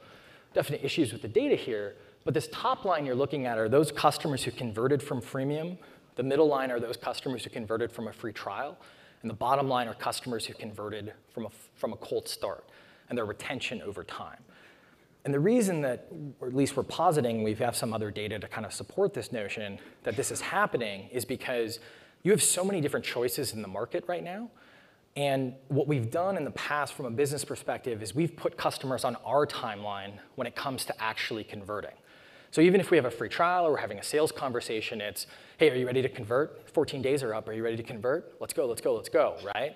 [0.54, 3.92] definite issues with the data here, but this top line you're looking at are those
[3.92, 5.76] customers who converted from freemium.
[6.16, 8.78] The middle line are those customers who converted from a free trial.
[9.20, 12.64] And the bottom line are customers who converted from a, from a cold start
[13.08, 14.42] and their retention over time.
[15.24, 16.06] And the reason that,
[16.40, 19.32] or at least we're positing, we have some other data to kind of support this
[19.32, 21.80] notion that this is happening is because
[22.22, 24.50] you have so many different choices in the market right now
[25.16, 29.02] and what we've done in the past from a business perspective is we've put customers
[29.02, 31.94] on our timeline when it comes to actually converting.
[32.50, 35.26] So even if we have a free trial or we're having a sales conversation, it's,
[35.56, 36.68] hey, are you ready to convert?
[36.70, 38.34] 14 days are up, are you ready to convert?
[38.40, 39.74] Let's go, let's go, let's go, right?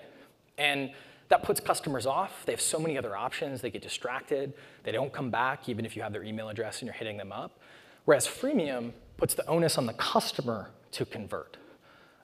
[0.59, 0.91] And
[1.31, 2.45] that puts customers off.
[2.45, 3.61] They have so many other options.
[3.61, 4.53] They get distracted.
[4.83, 7.31] They don't come back even if you have their email address and you're hitting them
[7.31, 7.57] up.
[8.03, 11.55] Whereas freemium puts the onus on the customer to convert.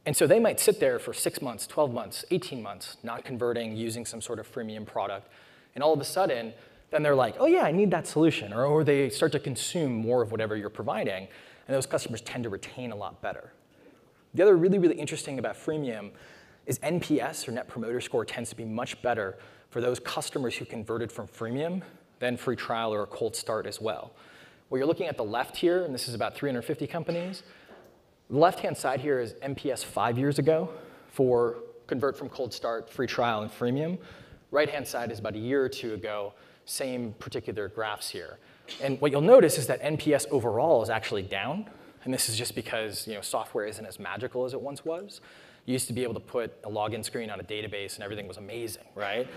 [0.06, 3.78] And so they might sit there for six months, 12 months, 18 months, not converting,
[3.78, 5.30] using some sort of freemium product.
[5.74, 6.54] And all of a sudden,
[6.92, 8.52] then they're like, oh yeah, I need that solution.
[8.52, 11.30] Or, or they start to consume more of whatever you're providing.
[11.68, 13.54] And those customers tend to retain a lot better.
[14.34, 16.12] The other really, really interesting about freemium
[16.68, 19.38] is NPS, or Net Promoter Score, tends to be much better
[19.70, 21.82] for those customers who converted from freemium
[22.20, 24.12] than free trial or a cold start as well.
[24.70, 27.44] What you're looking at the left here, and this is about 350 companies,
[28.30, 30.70] the left-hand side here is NPS five years ago
[31.08, 33.98] for convert from cold start, free trial, and freemium.
[34.52, 36.34] Right-hand side is about a year or two ago,
[36.66, 38.40] same particular graphs here.
[38.82, 41.70] And what you'll notice is that NPS overall is actually down,
[42.04, 45.22] and this is just because you know, software isn't as magical as it once was.
[45.68, 48.28] You used to be able to put a login screen on a database and everything
[48.28, 49.28] was amazing, right?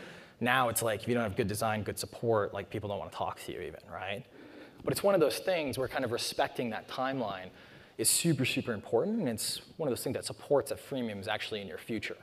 [0.41, 3.11] Now it's like if you don't have good design, good support, like people don't want
[3.11, 4.25] to talk to you even, right?
[4.85, 7.49] But it's one of those things where kind of respecting that timeline
[7.99, 11.29] is super, super important, and it's one of those things that supports that freemium is
[11.29, 12.17] actually in your future.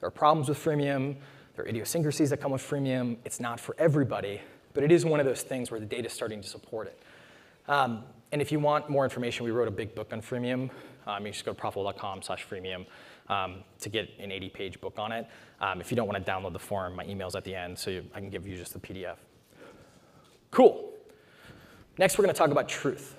[0.00, 1.16] There are problems with freemium,
[1.54, 3.16] there are idiosyncrasies that come with freemium.
[3.24, 4.40] It's not for everybody,
[4.72, 7.00] but it is one of those things where the data is starting to support it.
[7.68, 10.70] Um, and if you want more information, we wrote a big book on freemium.
[11.06, 12.86] Um, you just go to profitwell.com slash freemium
[13.28, 15.26] um, to get an 80-page book on it.
[15.60, 17.90] Um, if you don't want to download the form, my email's at the end, so
[17.90, 19.16] you, I can give you just the PDF.
[20.50, 20.92] Cool.
[21.98, 23.16] Next, we're going to talk about truth.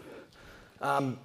[0.82, 1.18] Um,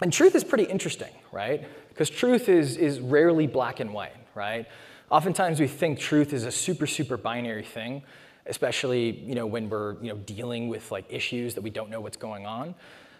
[0.00, 1.64] and truth is pretty interesting, right?
[1.88, 4.66] Because truth is, is rarely black and white, right?
[5.10, 8.02] Oftentimes we think truth is a super, super binary thing,
[8.46, 12.00] especially you know, when we're you know, dealing with like issues that we don't know
[12.00, 12.74] what's going on.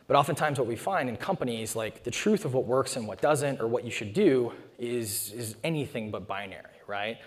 [0.07, 3.23] But oftentimes what we find in companies, like the truth of what works and what
[3.23, 7.19] doesn't, or what you should do, is, is anything but binary, right?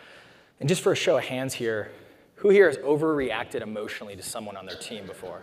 [0.60, 1.92] And just for a show of hands here,
[2.36, 5.42] who here has overreacted emotionally to someone on their team before?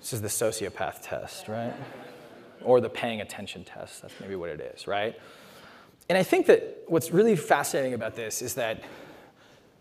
[0.00, 1.74] This is the sociopath test, right?
[2.62, 4.02] Or the paying attention test.
[4.02, 5.18] That's maybe what it is, right?
[6.08, 8.82] And I think that what's really fascinating about this is that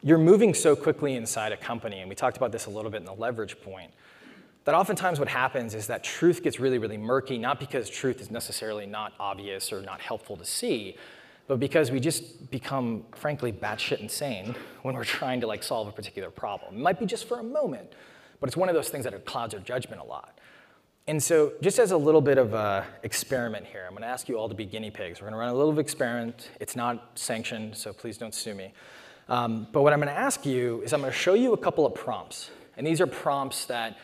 [0.01, 2.97] you're moving so quickly inside a company, and we talked about this a little bit
[2.97, 3.91] in the leverage point,
[4.65, 8.29] that oftentimes what happens is that truth gets really, really murky, not because truth is
[8.31, 10.97] necessarily not obvious or not helpful to see,
[11.47, 15.91] but because we just become, frankly, batshit insane when we're trying to like solve a
[15.91, 16.75] particular problem.
[16.75, 17.93] It might be just for a moment,
[18.39, 20.39] but it's one of those things that clouds our judgment a lot.
[21.07, 24.27] And so just as a little bit of an experiment here, I'm going to ask
[24.27, 25.21] you all to be guinea pigs.
[25.21, 26.49] We're going to run a little experiment.
[26.59, 28.73] It's not sanctioned, so please don't sue me.
[29.29, 31.57] Um, but what I'm going to ask you is I'm going to show you a
[31.57, 32.49] couple of prompts.
[32.75, 33.97] And these are prompts that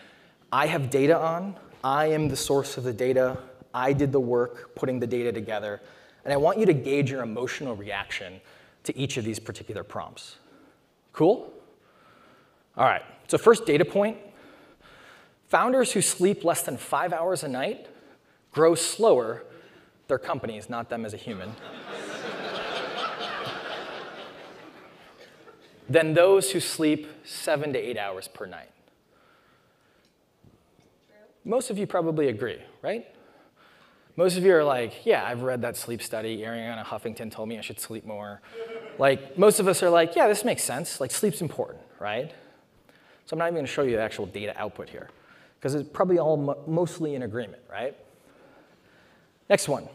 [0.52, 1.56] I have data on.
[1.84, 3.38] I am the source of the data.
[3.74, 5.82] I did the work putting the data together.
[6.26, 8.42] And I want you to gauge your emotional reaction
[8.84, 10.38] to each of these particular prompts.
[11.14, 11.52] Cool?
[12.78, 14.18] All right, so first data point.
[15.50, 17.88] Founders who sleep less than five hours a night
[18.52, 19.44] grow slower,
[20.08, 21.50] their companies, not them as a human,
[25.90, 28.70] than those who sleep seven to eight hours per night.
[31.44, 33.08] Most of you probably agree, right?
[34.16, 36.40] Most of you are like, yeah, I've read that sleep study.
[36.40, 38.42] Arianna Huffington told me I should sleep more.
[39.00, 41.00] Like, most of us are like, yeah, this makes sense.
[41.00, 42.32] Like, sleep's important, right?
[43.26, 45.10] So I'm not even going to show you the actual data output here
[45.58, 47.96] because it's probably all mo mostly in agreement, right?
[49.50, 49.88] Next one.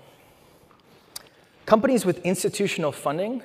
[1.67, 3.43] Companies with institutional funding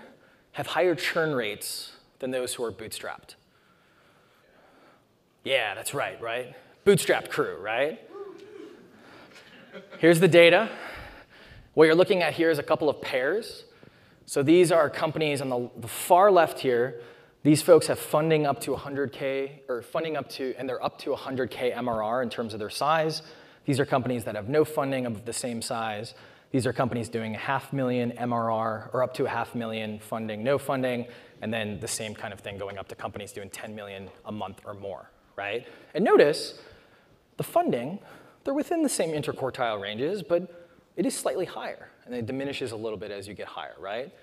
[0.54, 3.36] have higher churn rates than those who are bootstrapped.
[5.44, 6.56] Yeah, that's right, right?
[6.86, 8.00] Bootstrapped crew, right?
[10.00, 10.70] Here's the data.
[11.74, 13.66] What you're looking at here is a couple of pairs.
[14.26, 17.02] So these are companies on the, the far left here
[17.44, 21.10] these folks have funding up to 100K, or funding up to, and they're up to
[21.10, 23.24] 100K MRR in terms of their size.
[23.66, 26.14] These are companies that have no funding of the same size.
[26.52, 30.44] These are companies doing a half million MRR, or up to a half million funding,
[30.44, 31.08] no funding,
[31.42, 34.32] and then the same kind of thing going up to companies doing 10 million a
[34.32, 35.66] month or more, right?
[35.96, 36.60] And notice,
[37.42, 37.98] the funding,
[38.44, 42.76] they're within the same interquartile ranges, but it is slightly higher, and it diminishes a
[42.76, 44.14] little bit as you get higher, right?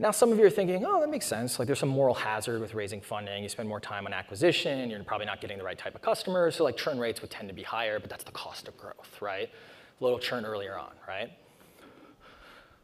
[0.00, 1.56] Now, some of you are thinking, oh, that makes sense.
[1.60, 3.44] Like, there's some moral hazard with raising funding.
[3.44, 4.90] You spend more time on acquisition.
[4.90, 6.56] You're probably not getting the right type of customers.
[6.56, 9.18] So, like, churn rates would tend to be higher, but that's the cost of growth,
[9.20, 9.48] right?
[10.00, 11.30] A little churn earlier on, right?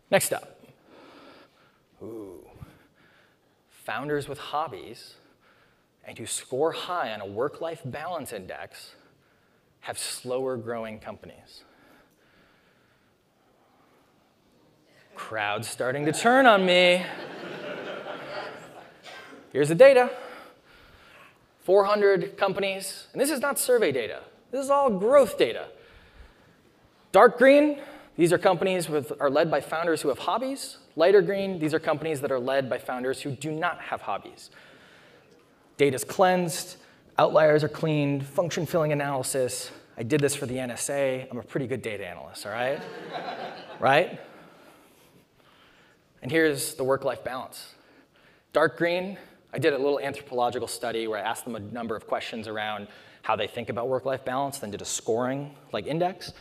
[0.09, 0.61] Next up.
[2.01, 2.47] Ooh.
[3.87, 5.15] Founders with hobbies
[6.05, 8.93] and who score high on a work life balance index
[9.81, 11.65] have slower growing companies.
[15.15, 17.05] Crowd's starting to turn on me.
[19.53, 20.11] Here's the data
[21.65, 25.67] 400 companies, and this is not survey data, this is all growth data.
[27.13, 27.79] Dark green,
[28.17, 30.79] these are companies with, are led by founders who have hobbies.
[30.95, 34.51] Lighter green, these are companies that are led by founders who do not have hobbies.
[35.77, 36.77] Data's cleansed,
[37.21, 39.71] outliers are cleaned, function filling analysis.
[39.99, 41.29] I did this for the NSA.
[41.31, 42.81] I'm a pretty good data analyst, all right?
[43.79, 44.19] right?
[46.23, 47.75] And here's the work life balance.
[48.55, 49.19] Dark green,
[49.53, 52.89] I did a little anthropological study where I asked them a number of questions around
[53.21, 56.33] how they think about work life balance, then did a scoring like index.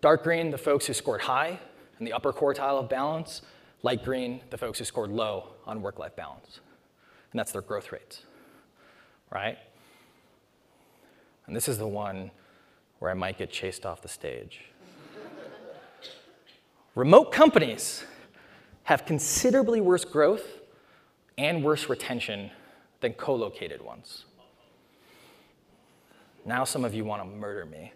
[0.00, 1.58] Dark green, the folks who scored high
[1.98, 3.42] in the upper quartile of balance.
[3.82, 6.60] Light green, the folks who scored low on work life balance.
[7.32, 8.22] And that's their growth rates,
[9.32, 9.58] right?
[11.50, 12.30] And this is the one
[13.00, 14.60] where I might get chased off the stage.
[16.94, 18.04] Remote companies
[18.84, 20.46] have considerably worse growth
[21.36, 22.52] and worse retention
[23.00, 24.26] than co located ones.
[26.44, 27.94] Now, some of you want to murder me.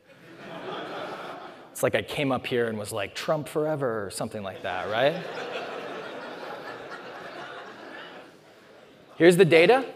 [1.71, 4.91] It's like I came up here and was like, Trump forever, or something like that,
[4.91, 5.15] right?
[9.17, 9.87] Here's the data.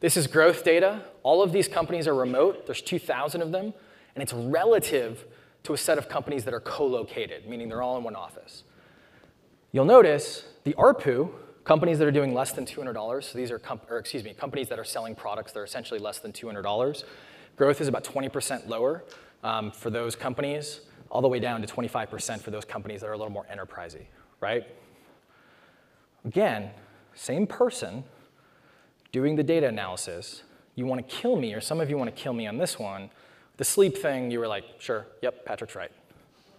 [0.00, 1.00] This is growth data.
[1.22, 2.66] All of these companies are remote.
[2.66, 3.74] There's 2,000 of them.
[4.14, 5.24] And it's relative
[5.64, 8.64] to a set of companies that are co-located, meaning they're all in one office.
[9.70, 11.30] You'll notice the ARPU,
[11.64, 14.78] companies that are doing less than $200, so these are, or excuse me, companies that
[14.78, 17.04] are selling products that are essentially less than $200,
[17.56, 19.04] growth is about 20% lower
[19.44, 20.80] um, for those companies,
[21.10, 24.06] all the way down to 25% for those companies that are a little more enterprisey,
[24.40, 24.66] right?
[26.24, 26.70] Again,
[27.14, 28.04] same person
[29.10, 30.42] doing the data analysis.
[30.74, 32.78] You want to kill me, or some of you want to kill me on this
[32.78, 33.10] one.
[33.58, 35.90] The sleep thing, you were like, sure, yep, Patrick's right,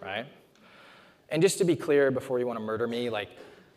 [0.02, 0.26] right?
[1.30, 3.30] And just to be clear, before you want to murder me, like,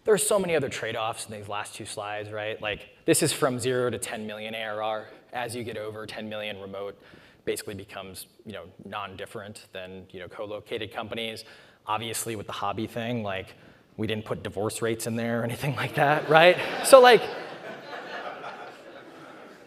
[0.04, 2.60] there are so many other trade-offs in these last two slides, right?
[2.60, 5.08] Like, this is from zero to 10 million ARR.
[5.32, 6.96] As you get over 10 million remote,
[7.44, 11.44] basically becomes, you know, non-different than, you know, co-located companies.
[11.86, 13.54] Obviously, with the hobby thing, like,
[13.96, 16.56] we didn't put divorce rates in there or anything like that, right?
[16.84, 17.22] so, like,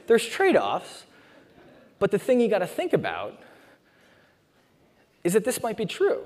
[0.10, 1.06] there's trade-offs,
[2.00, 3.40] but the thing you got to think about
[5.24, 6.24] is that this might be true,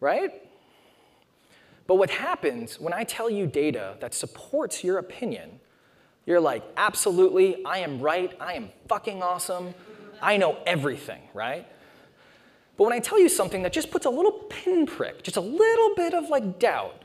[0.00, 0.32] right?
[1.86, 5.60] But what happens when I tell you data that supports your opinion,
[6.26, 9.72] you're like, absolutely, I am right, I am fucking awesome,
[10.20, 11.68] I know everything, right?
[12.76, 15.94] But when I tell you something that just puts a little pinprick, just a little
[15.94, 17.02] bit of like doubt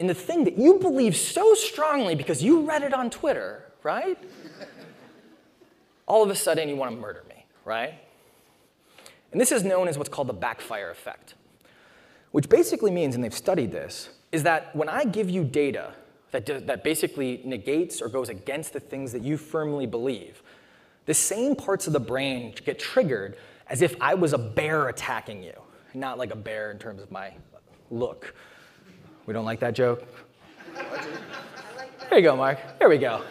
[0.00, 4.18] in the thing that you believe so strongly because you read it on Twitter, right?
[6.08, 7.94] All of a sudden you want to murder me, right?
[9.30, 11.34] And this is known as what's called the backfire effect
[12.32, 15.92] which basically means, and they've studied this, is that when I give you data
[16.30, 20.42] that, that basically negates or goes against the things that you firmly believe,
[21.06, 23.36] the same parts of the brain get triggered
[23.68, 25.54] as if I was a bear attacking you,
[25.94, 27.32] not like a bear in terms of my
[27.90, 28.34] look.
[29.24, 30.04] We don't like that joke?
[30.74, 32.58] There you go, Mark.
[32.78, 33.22] There we go.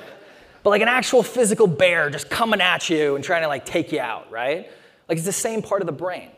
[0.63, 3.91] But like an actual physical bear just coming at you and trying to like take
[3.91, 4.69] you out, right?
[5.07, 6.31] Like it's the same part of the brain.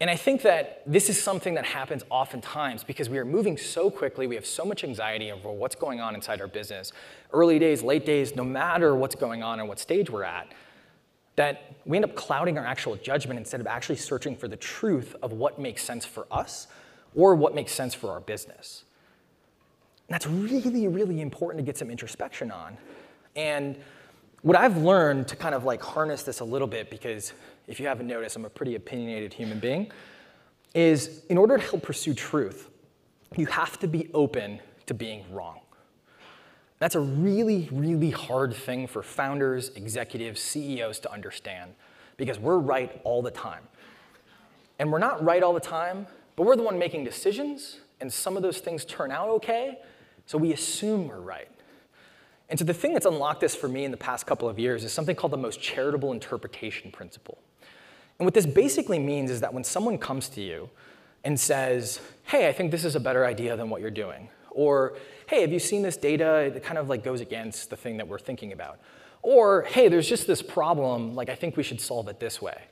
[0.00, 3.88] And I think that this is something that happens oftentimes because we are moving so
[3.88, 6.92] quickly, we have so much anxiety over what's going on inside our business,
[7.32, 10.48] early days, late days, no matter what's going on and what stage we're at,
[11.36, 15.14] that we end up clouding our actual judgment instead of actually searching for the truth
[15.22, 16.66] of what makes sense for us
[17.14, 18.82] or what makes sense for our business.
[20.08, 22.76] And that's really, really important to get some introspection on.
[23.36, 23.76] And
[24.42, 27.32] what I've learned to kind of like harness this a little bit, because
[27.66, 29.90] if you haven't noticed, I'm a pretty opinionated human being,
[30.74, 32.70] is in order to help pursue truth,
[33.36, 35.60] you have to be open to being wrong.
[36.78, 41.74] That's a really, really hard thing for founders, executives, CEOs to understand
[42.16, 43.62] because we're right all the time.
[44.78, 48.36] And we're not right all the time, but we're the one making decisions, and some
[48.36, 49.78] of those things turn out okay,
[50.26, 51.48] so we assume we're right.
[52.52, 54.84] And so the thing that's unlocked this for me in the past couple of years
[54.84, 57.38] is something called the most charitable interpretation principle.
[58.18, 60.68] And what this basically means is that when someone comes to you
[61.24, 64.98] and says, hey, I think this is a better idea than what you're doing, or
[65.28, 66.52] hey, have you seen this data?
[66.54, 68.80] It kind of like goes against the thing that we're thinking about.
[69.22, 72.64] Or hey, there's just this problem, like I think we should solve it this way.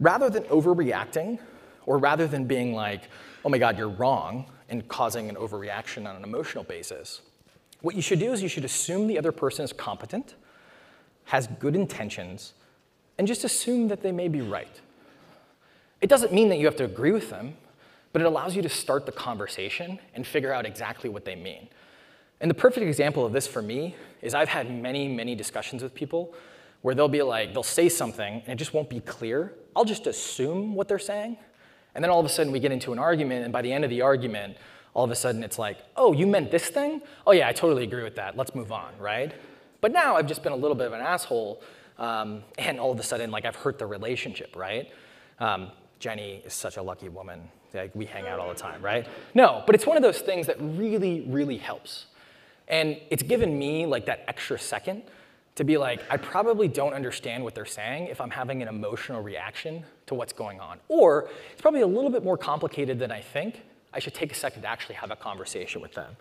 [0.00, 1.38] Rather than overreacting,
[1.84, 3.10] or rather than being like,
[3.44, 7.20] oh my God, you're wrong, and causing an overreaction on an emotional basis,
[7.86, 10.34] what you should do is you should assume the other person is competent,
[11.26, 12.52] has good intentions,
[13.16, 14.80] and just assume that they may be right.
[16.00, 17.54] It doesn't mean that you have to agree with them,
[18.12, 21.68] but it allows you to start the conversation and figure out exactly what they mean.
[22.40, 25.94] And the perfect example of this for me is I've had many, many discussions with
[25.94, 26.34] people
[26.82, 29.54] where they'll be like, they'll say something and it just won't be clear.
[29.76, 31.36] I'll just assume what they're saying.
[31.94, 33.84] And then all of a sudden we get into an argument, and by the end
[33.84, 34.56] of the argument,
[34.96, 37.02] all of a sudden it's like, oh, you meant this thing?
[37.26, 38.34] Oh, yeah, I totally agree with that.
[38.34, 39.30] Let's move on, right?
[39.82, 41.62] But now I've just been a little bit of an asshole,
[41.98, 44.90] um, and all of a sudden, like, I've hurt the relationship, right?
[45.38, 47.42] Um, Jenny is such a lucky woman.
[47.74, 49.06] Like, we hang out all the time, right?
[49.34, 52.06] No, but it's one of those things that really, really helps.
[52.66, 55.02] And it's given me like that extra second
[55.56, 59.20] to be like, I probably don't understand what they're saying if I'm having an emotional
[59.22, 60.78] reaction to what's going on.
[60.88, 63.60] Or it's probably a little bit more complicated than I think.
[63.92, 66.16] I should take a second to actually have a conversation with them.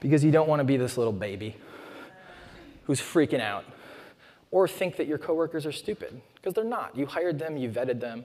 [0.00, 1.56] Because you don't want to be this little baby
[2.84, 3.64] who's freaking out
[4.50, 6.96] or think that your coworkers are stupid, because they're not.
[6.96, 8.24] You hired them, you vetted them,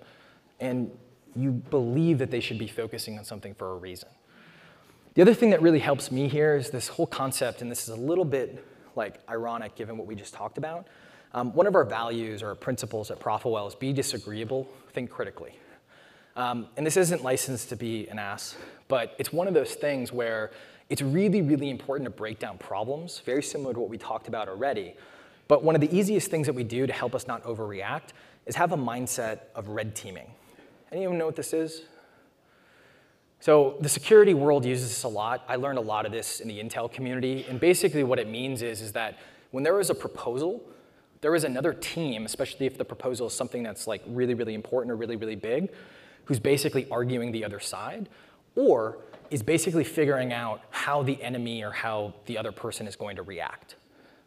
[0.60, 0.92] and
[1.36, 4.10] you believe that they should be focusing on something for a reason.
[5.14, 7.90] The other thing that really helps me here is this whole concept, and this is
[7.90, 8.64] a little bit
[8.96, 10.88] like ironic given what we just talked about.
[11.34, 15.54] Um, one of our values or principles at Profitwell is be disagreeable, think critically.
[16.38, 18.56] Um, and this isn't licensed to be an ass,
[18.88, 20.52] but it's one of those things where
[20.88, 24.48] it's really, really important to break down problems, very similar to what we talked about
[24.48, 24.94] already.
[25.48, 28.10] But one of the easiest things that we do to help us not overreact
[28.46, 30.30] is have a mindset of red teaming.
[30.92, 31.82] Anyone know what this is?
[33.40, 35.44] So the security world uses this a lot.
[35.48, 37.46] I learned a lot of this in the Intel community.
[37.50, 39.18] And basically what it means is, is that
[39.50, 40.62] when there is a proposal,
[41.22, 44.92] there is another team, especially if the proposal is something that's like really, really important
[44.92, 45.72] or really, really big,
[46.28, 48.08] who's basically arguing the other side,
[48.56, 49.00] or
[49.30, 53.24] is basically figuring out how the enemy or how the other person is going to
[53.24, 53.76] react.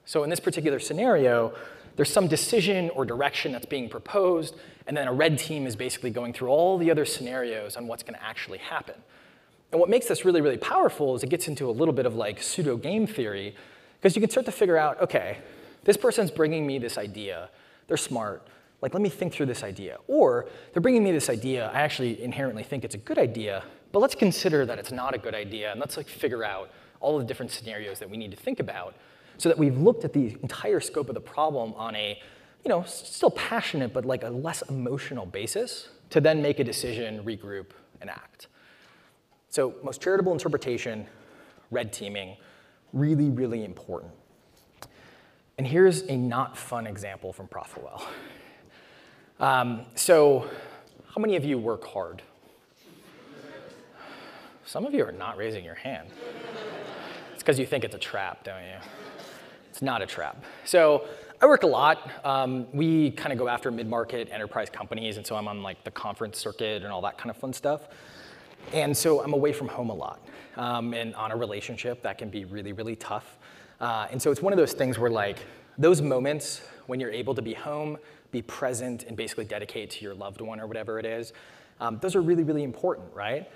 [0.05, 1.55] So in this particular scenario,
[1.97, 6.11] there's some decision or direction that's being proposed, and then a red team is basically
[6.11, 8.97] going through all the other scenarios on what's going to actually happen.
[9.73, 12.15] And what makes this really, really powerful is it gets into a little bit of
[12.15, 13.55] like pseudo game theory,
[13.99, 15.39] because you can start to figure out, okay,
[15.85, 17.51] this person's bringing me this idea,
[17.87, 18.47] they're smart,
[18.83, 19.99] like let me think through this idea.
[20.07, 24.01] Or they're bringing me this idea, I actually inherently think it's a good idea, but
[24.01, 26.71] let's consider that it's not a good idea, and let's like figure out
[27.01, 28.95] all the different scenarios that we need to think about
[29.39, 32.21] so that we've looked at the entire scope of the problem on a,
[32.65, 37.25] you know, still passionate, but like a less emotional basis to then make a decision,
[37.25, 37.71] regroup,
[38.01, 38.49] and act.
[39.49, 41.07] So most charitable interpretation,
[41.71, 42.37] red teaming,
[42.93, 44.13] really, really important.
[45.57, 48.03] And here's a not fun example from Profitwell.
[49.41, 50.51] Um, so
[51.15, 52.21] how many of you work hard?
[54.67, 56.11] Some of you are not raising your hand.
[57.33, 58.77] It's because you think it's a trap, don't you?
[59.71, 60.45] It's not a trap.
[60.67, 61.07] So
[61.41, 62.11] I work a lot.
[62.23, 65.91] Um, we kind of go after mid-market enterprise companies, and so I'm on like the
[65.91, 67.89] conference circuit and all that kind of fun stuff.
[68.75, 70.21] And so I'm away from home a lot.
[70.59, 73.39] Um, and on a relationship, that can be really, really tough.
[73.81, 75.39] Uh, and so it's one of those things where like
[75.79, 77.97] those moments when you're able to be home,
[78.31, 81.33] be present, and basically dedicate to your loved one or whatever it is,
[81.81, 83.51] um, those are really, really important, right?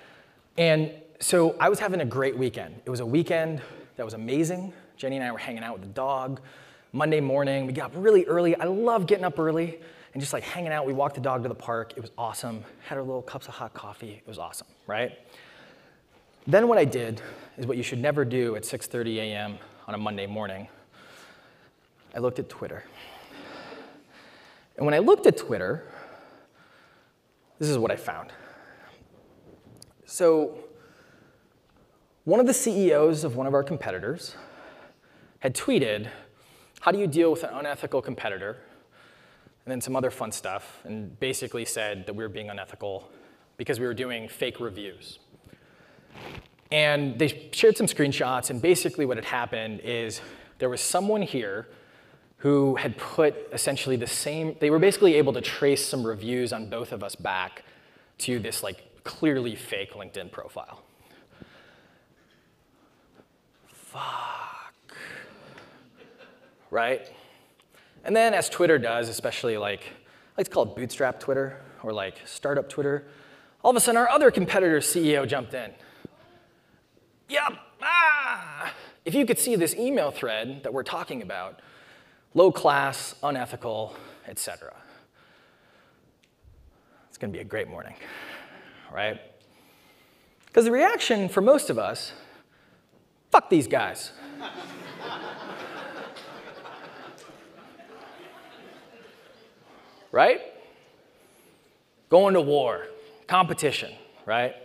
[0.57, 2.81] And so I was having a great weekend.
[2.85, 3.61] It was a weekend
[3.95, 4.73] that was amazing.
[4.97, 6.41] Jenny and I were hanging out with the dog.
[6.91, 8.55] Monday morning, we got up really early.
[8.55, 9.79] I love getting up early
[10.13, 10.85] and just like hanging out.
[10.85, 11.93] We walked the dog to the park.
[11.97, 12.63] It was awesome.
[12.85, 14.11] Had our little cups of hot coffee.
[14.11, 15.11] It was awesome, right?
[16.47, 17.21] Then what I did
[17.57, 19.57] is what you should never do at 6:30 a.m.
[19.87, 20.67] on a Monday morning.
[22.15, 22.85] I looked at Twitter.
[24.77, 25.83] And when I looked at Twitter,
[27.59, 28.31] this is what I found.
[30.05, 30.57] So,
[32.25, 34.35] one of the CEOs of one of our competitors
[35.39, 36.09] had tweeted,
[36.81, 38.57] How do you deal with an unethical competitor?
[39.65, 43.09] And then some other fun stuff, and basically said that we were being unethical
[43.57, 45.19] because we were doing fake reviews.
[46.71, 50.21] And they shared some screenshots, and basically what had happened is
[50.59, 51.67] there was someone here
[52.37, 56.69] who had put essentially the same, they were basically able to trace some reviews on
[56.69, 57.63] both of us back
[58.19, 60.83] to this like clearly fake LinkedIn profile.
[63.67, 64.35] Fuck
[66.75, 67.09] right?
[68.03, 71.93] And then as Twitter does, especially like, I like to call it bootstrap Twitter or
[71.93, 73.05] like startup Twitter,
[73.63, 75.71] all of a sudden our other competitor's CEO jumped in.
[77.29, 78.73] Yep, ah!
[79.05, 81.61] If you could see this email thread that we're talking about,
[82.35, 83.95] low class, unethical,
[84.27, 84.75] etc.
[87.09, 87.95] It's gonna be a great morning,
[88.93, 89.19] right?
[90.45, 92.11] Because the reaction for most of us,
[93.31, 94.11] fuck these guys.
[100.11, 100.41] right?
[102.09, 102.87] Going to war,
[103.27, 103.91] competition,
[104.25, 104.55] right?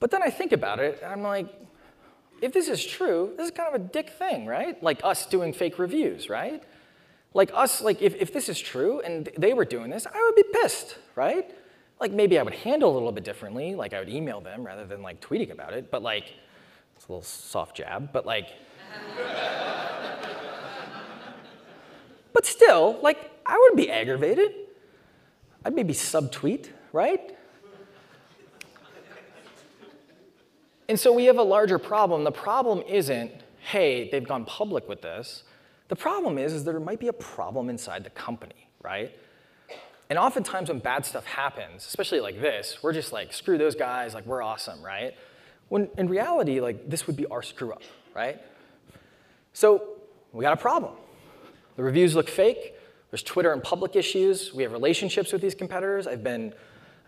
[0.00, 1.46] But then I think about it, I'm like,
[2.40, 4.80] if this is true, this is kind of a dick thing, right?
[4.82, 6.62] Like us doing fake reviews, right?
[7.34, 10.34] Like us, like if, if this is true and they were doing this, I would
[10.34, 11.54] be pissed, right?
[12.00, 14.86] Like maybe I would handle a little bit differently, like I would email them rather
[14.86, 16.32] than like tweeting about it, but like,
[16.96, 18.48] it's a little soft jab, but like,
[22.32, 24.52] but still, like, I wouldn't be aggravated.
[25.64, 27.37] I'd maybe subtweet, right?
[30.88, 32.24] And so we have a larger problem.
[32.24, 33.30] The problem isn't,
[33.60, 35.42] hey, they've gone public with this.
[35.88, 39.12] The problem is, is there might be a problem inside the company, right?
[40.10, 44.14] And oftentimes when bad stuff happens, especially like this, we're just like, screw those guys,
[44.14, 45.14] like we're awesome, right?
[45.68, 47.82] When in reality, like this would be our screw up,
[48.14, 48.40] right?
[49.52, 49.88] So
[50.32, 50.94] we got a problem.
[51.76, 52.74] The reviews look fake.
[53.10, 54.52] There's Twitter and public issues.
[54.54, 56.06] We have relationships with these competitors.
[56.06, 56.54] I've been,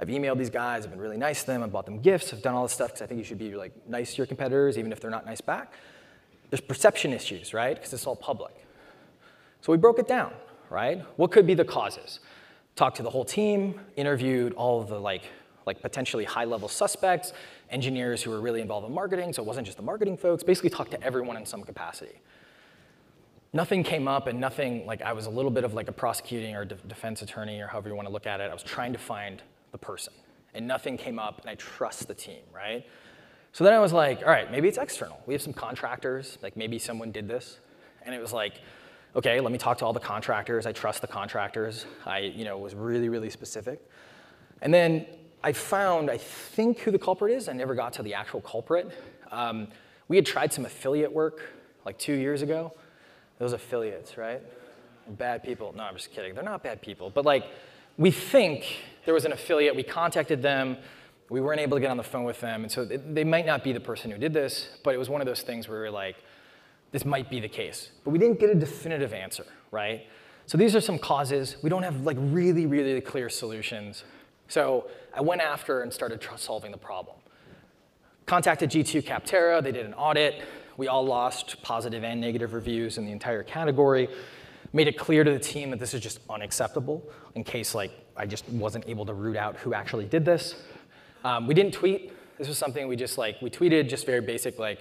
[0.01, 0.85] I've emailed these guys.
[0.85, 1.63] I've been really nice to them.
[1.63, 2.33] I've bought them gifts.
[2.33, 4.27] I've done all this stuff because I think you should be like nice to your
[4.27, 5.75] competitors, even if they're not nice back.
[6.49, 7.77] There's perception issues, right?
[7.77, 8.55] Because it's all public.
[9.61, 10.33] So we broke it down,
[10.71, 11.05] right?
[11.17, 12.21] What could be the causes?
[12.77, 15.23] Talked to the whole team, interviewed all of the like,
[15.67, 17.35] like potentially high-level suspects,
[17.69, 20.71] engineers who were really involved in marketing, so it wasn't just the marketing folks, basically
[20.71, 22.23] talked to everyone in some capacity.
[23.53, 26.57] Nothing came up and nothing, like I was a little bit of like a prosecuting
[26.57, 28.45] or de defense attorney or however you want to look at it.
[28.51, 29.43] I was trying to find
[29.73, 30.13] the person
[30.55, 32.85] and nothing came up and I trust the team, right?
[33.53, 35.21] So then I was like, all right, maybe it's external.
[35.27, 37.59] We have some contractors, like maybe someone did this.
[38.05, 38.61] And it was like,
[39.17, 40.67] okay, let me talk to all the contractors.
[40.67, 41.85] I trust the contractors.
[42.07, 43.81] I, you know, was really, really specific.
[44.63, 45.07] And then
[45.43, 47.49] I found, I think who the culprit is.
[47.49, 48.93] I never got to the actual culprit.
[49.33, 49.69] Um,
[50.09, 51.43] we had tried some affiliate work
[51.85, 52.73] like two years ago.
[53.39, 54.43] Those affiliates, right?
[55.09, 55.73] Bad people.
[55.77, 56.35] No, I'm just kidding.
[56.35, 57.11] They're not bad people.
[57.11, 57.47] But like,
[57.97, 58.65] we think
[59.05, 59.75] there was an affiliate.
[59.77, 60.77] We contacted them.
[61.29, 62.63] We weren't able to get on the phone with them.
[62.63, 65.21] And so they might not be the person who did this, but it was one
[65.21, 66.17] of those things where we were like,
[66.93, 67.91] this might be the case.
[68.05, 70.07] But we didn't get a definitive answer, right?
[70.47, 71.57] So these are some causes.
[71.63, 74.03] We don't have like really, really clear solutions.
[74.49, 77.17] So I went after and started solving the problem.
[78.27, 80.43] Contacted G2 Capterra, they did an audit.
[80.77, 84.09] We all lost positive and negative reviews in the entire category.
[84.73, 88.27] Made it clear to the team that this is just unacceptable in case like I
[88.27, 90.55] just wasn't able to root out who actually did this.
[91.25, 92.13] Um, we didn't tweet.
[92.39, 94.79] This was something we just like, we tweeted just very basic like,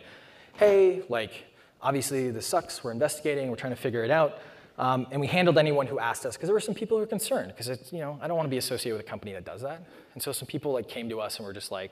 [0.53, 1.45] hey, like
[1.81, 2.83] Obviously, this sucks.
[2.83, 3.49] We're investigating.
[3.49, 4.39] We're trying to figure it out.
[4.77, 7.07] Um, and we handled anyone who asked us because there were some people who were
[7.07, 9.45] concerned because it's, you know I don't want to be associated with a company that
[9.45, 9.83] does that.
[10.13, 11.91] And so some people like came to us and were just like,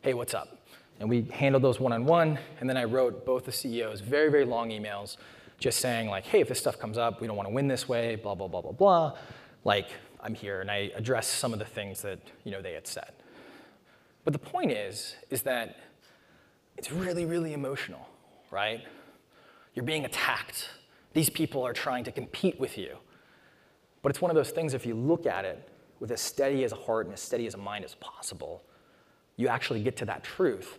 [0.00, 0.58] "Hey, what's up?"
[1.00, 2.38] And we handled those one-on-one.
[2.60, 5.16] And then I wrote both the CEOs very very long emails,
[5.62, 7.88] just saying like, "Hey, if this stuff comes up, we don't want to win this
[7.88, 8.16] way.
[8.16, 9.16] Blah blah blah blah blah."
[9.64, 9.88] Like
[10.20, 13.12] I'm here, and I address some of the things that you know they had said.
[14.24, 15.76] But the point is, is that
[16.76, 18.06] it's really really emotional,
[18.50, 18.82] right?
[19.74, 20.68] You're being attacked.
[21.14, 22.96] These people are trying to compete with you.
[24.02, 25.68] But it's one of those things, if you look at it
[26.00, 28.64] with as steady as a heart and as steady as a mind as possible,
[29.36, 30.78] you actually get to that truth.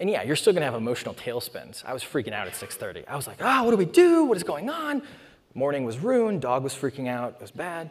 [0.00, 1.84] And yeah, you're still gonna have emotional tailspins.
[1.84, 3.04] I was freaking out at 6:30.
[3.06, 4.24] I was like, ah, oh, what do we do?
[4.24, 5.02] What is going on?
[5.54, 7.90] Morning was ruined, dog was freaking out, it was bad.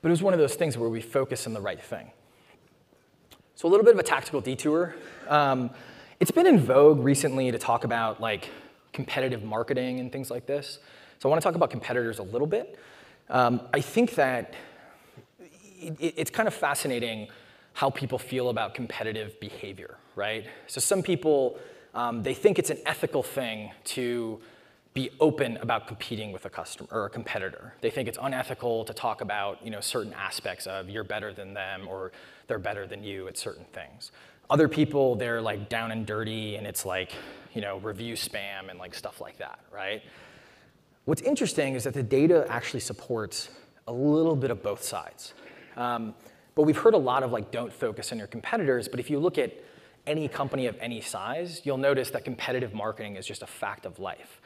[0.00, 2.10] But it was one of those things where we focus on the right thing.
[3.54, 4.94] So a little bit of a tactical detour.
[5.28, 5.70] Um,
[6.18, 8.50] it's been in vogue recently to talk about like
[8.92, 10.78] competitive marketing and things like this.
[11.18, 12.78] So I want to talk about competitors a little bit.
[13.30, 14.54] Um, I think that
[15.40, 17.28] it, it's kind of fascinating
[17.74, 20.46] how people feel about competitive behavior, right?
[20.66, 21.58] So some people,
[21.94, 24.40] um, they think it's an ethical thing to
[24.94, 27.74] be open about competing with a customer or a competitor.
[27.80, 31.54] They think it's unethical to talk about you know, certain aspects of you're better than
[31.54, 32.12] them or
[32.46, 34.12] they're better than you at certain things.
[34.50, 37.12] Other people, they're like down and dirty and it's like
[37.54, 40.02] you know, review spam and like stuff like that, right?
[41.04, 43.48] What's interesting is that the data actually supports
[43.88, 45.34] a little bit of both sides.
[45.76, 46.14] Um,
[46.54, 49.18] but we've heard a lot of like, don't focus on your competitors, but if you
[49.18, 49.52] look at
[50.06, 53.98] any company of any size, you'll notice that competitive marketing is just a fact of
[53.98, 54.40] life.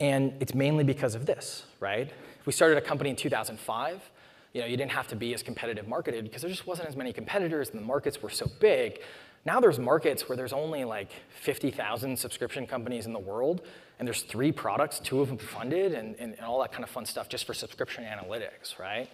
[0.00, 2.08] And it's mainly because of this, right?
[2.40, 4.10] If we started a company in 2005,
[4.54, 6.96] you know, you didn't have to be as competitive marketed because there just wasn't as
[6.96, 9.00] many competitors and the markets were so big
[9.44, 11.10] now there's markets where there's only like
[11.40, 13.62] 50,000 subscription companies in the world,
[13.98, 16.90] and there's three products, two of them funded, and, and, and all that kind of
[16.90, 19.08] fun stuff just for subscription analytics, right?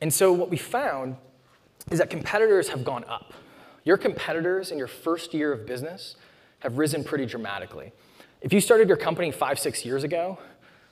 [0.00, 1.16] And so what we found
[1.90, 3.32] is that competitors have gone up.
[3.84, 6.16] Your competitors in your first year of business
[6.60, 7.92] have risen pretty dramatically.
[8.40, 10.38] If you started your company five, six years ago,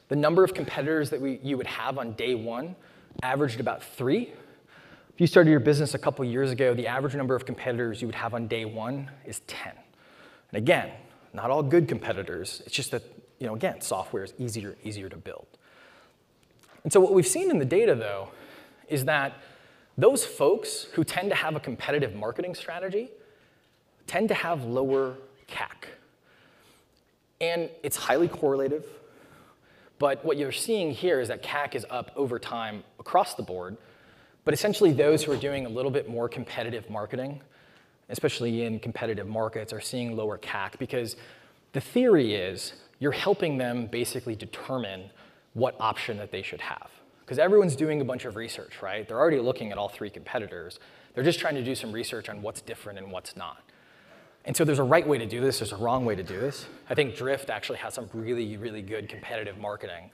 [0.08, 2.76] the number of competitors that we, you would have on day one
[3.22, 4.32] averaged about three,
[5.16, 8.08] if you started your business a couple years ago, the average number of competitors you
[8.08, 9.72] would have on day one is 10.
[10.52, 10.90] And again,
[11.32, 12.62] not all good competitors.
[12.66, 13.02] It's just that,
[13.38, 15.46] you know, again, software is easier, easier to build.
[16.84, 18.28] And so what we've seen in the data, though,
[18.88, 19.34] is that
[19.98, 23.10] those folks who tend to have a competitive marketing strategy
[24.06, 25.16] tend to have lower
[25.48, 25.88] CAC.
[27.40, 28.84] And it's highly correlative,
[29.98, 33.76] but what you're seeing here is that CAC is up over time across the board,
[34.44, 37.40] but essentially those who are doing a little bit more competitive marketing,
[38.08, 41.16] especially in competitive markets, are seeing lower CAC because
[41.72, 45.10] the theory is you're helping them basically determine
[45.54, 46.90] what option that they should have.
[47.26, 49.06] Because everyone's doing a bunch of research, right?
[49.06, 50.78] They're already looking at all three competitors.
[51.12, 53.64] They're just trying to do some research on what's different and what's not.
[54.44, 56.38] And so there's a right way to do this, there's a wrong way to do
[56.38, 56.66] this.
[56.88, 60.10] I think Drift actually has some really, really good competitive marketing.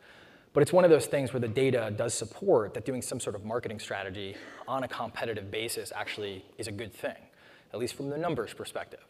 [0.54, 3.36] But it's one of those things where the data does support that doing some sort
[3.36, 4.34] of marketing strategy
[4.66, 7.16] on a competitive basis actually is a good thing,
[7.74, 9.04] at least from the numbers perspective.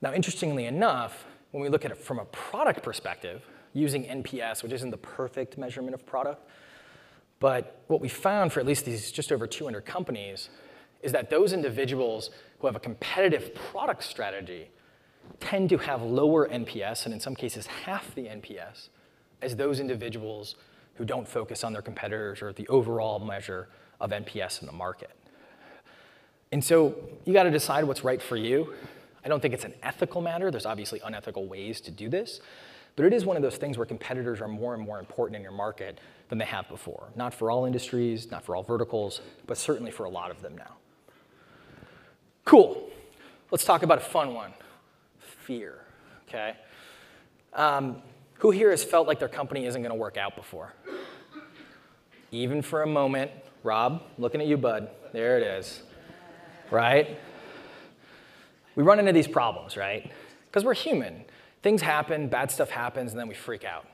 [0.00, 3.44] Now, interestingly enough, when we look at it from a product perspective,
[3.74, 6.48] using NPS, which isn't the perfect measurement of product,
[7.42, 10.48] but what we found for at least these just over 200 companies
[11.02, 12.30] is that those individuals
[12.60, 14.70] who have a competitive product strategy
[15.40, 18.90] tend to have lower NPS, and in some cases, half the NPS,
[19.42, 20.54] as those individuals
[20.94, 23.68] who don't focus on their competitors or the overall measure
[24.00, 25.10] of NPS in the market.
[26.52, 28.72] And so you got to decide what's right for you.
[29.24, 30.52] I don't think it's an ethical matter.
[30.52, 32.40] There's obviously unethical ways to do this.
[32.96, 35.42] But it is one of those things where competitors are more and more important in
[35.42, 37.08] your market than they have before.
[37.16, 40.56] Not for all industries, not for all verticals, but certainly for a lot of them
[40.56, 40.76] now.
[42.44, 42.90] Cool.
[43.50, 44.52] Let's talk about a fun one
[45.18, 45.80] fear,
[46.28, 46.54] okay?
[47.52, 48.02] Um,
[48.34, 50.72] who here has felt like their company isn't going to work out before?
[52.30, 53.30] Even for a moment.
[53.62, 54.88] Rob, looking at you, bud.
[55.12, 55.82] There it is.
[56.70, 57.18] Right?
[58.74, 60.10] We run into these problems, right?
[60.46, 61.24] Because we're human.
[61.62, 63.86] Things happen, bad stuff happens, and then we freak out.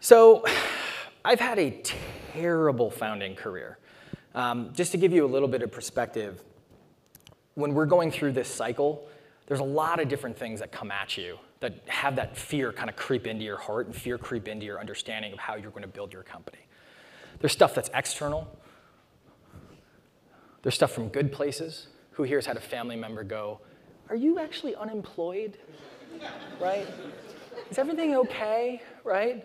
[0.00, 0.44] So,
[1.24, 1.82] I've had a
[2.32, 3.78] terrible founding career.
[4.34, 6.42] Um, just to give you a little bit of perspective,
[7.54, 9.08] when we're going through this cycle,
[9.46, 12.90] there's a lot of different things that come at you that have that fear kind
[12.90, 15.82] of creep into your heart and fear creep into your understanding of how you're going
[15.82, 16.58] to build your company.
[17.40, 18.46] There's stuff that's external.
[20.62, 21.88] There's stuff from good places.
[22.12, 23.60] Who here has had a family member go,
[24.10, 25.58] Are you actually unemployed?
[26.60, 26.86] Right?
[27.70, 28.82] Is everything okay?
[29.04, 29.44] Right?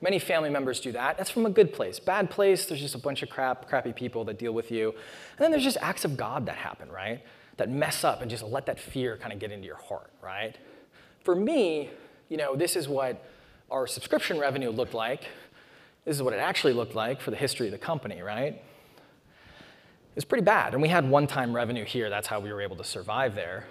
[0.00, 1.16] Many family members do that.
[1.16, 1.98] That's from a good place.
[1.98, 4.90] Bad place, there's just a bunch of crap, crappy people that deal with you.
[4.90, 7.22] And then there's just acts of God that happen, right?
[7.56, 10.56] that mess up and just let that fear kind of get into your heart, right?
[11.24, 11.90] For me,
[12.28, 13.24] you know, this is what
[13.70, 15.22] our subscription revenue looked like.
[16.04, 18.62] This is what it actually looked like for the history of the company, right?
[20.14, 20.72] It's pretty bad.
[20.72, 22.08] And we had one time revenue here.
[22.08, 23.66] That's how we were able to survive there.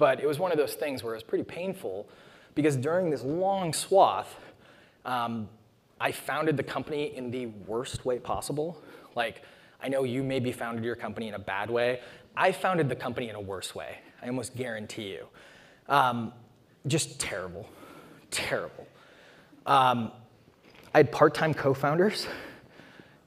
[0.00, 2.08] But it was one of those things where it was pretty painful
[2.54, 4.34] because during this long swath,
[5.04, 5.46] um,
[6.00, 8.80] I founded the company in the worst way possible.
[9.14, 9.42] Like,
[9.82, 12.00] I know you maybe founded your company in a bad way.
[12.34, 13.98] I founded the company in a worse way.
[14.22, 15.26] I almost guarantee you.
[15.86, 16.32] Um,
[16.86, 17.68] just terrible,
[18.30, 18.86] terrible.
[19.66, 20.12] Um,
[20.94, 22.24] I had part-time co-founders,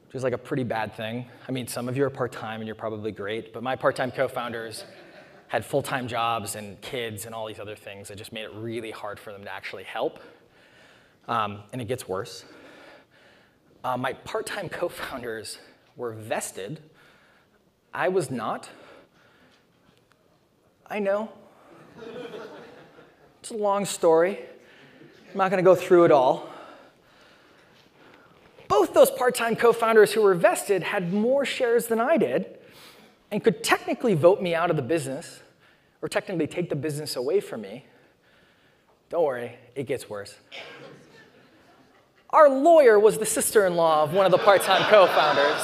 [0.07, 1.27] which is like a pretty bad thing.
[1.47, 4.85] I mean, some of you are part-time and you're probably great, but my part-time co-founders
[5.53, 8.89] had full-time jobs and kids and all these other things that just made it really
[8.89, 10.19] hard for them to actually help.
[11.27, 12.43] Um, and it gets worse.
[13.83, 15.59] Uh, my part-time co-founders
[15.95, 16.79] were vested.
[17.93, 18.67] I was not.
[20.89, 21.31] I know.
[23.39, 24.39] It's a long story.
[25.31, 26.49] I'm not going to go through it all.
[28.67, 32.57] Both those part time co founders who were vested had more shares than I did
[33.33, 35.41] and could technically vote me out of the business
[36.03, 37.83] or technically take the business away from me.
[39.09, 40.35] Don't worry, it gets worse.
[42.29, 45.63] Our lawyer was the sister in law of one of the part time co founders.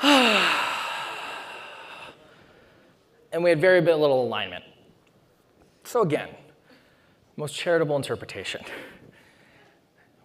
[3.32, 4.62] and we had very little alignment.
[5.82, 6.28] So again,
[7.36, 8.62] most charitable interpretation.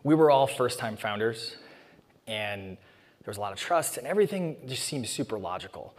[0.04, 1.56] We were all first-time founders,
[2.28, 2.78] and
[3.24, 5.96] there was a lot of trust, and everything just seemed super logical.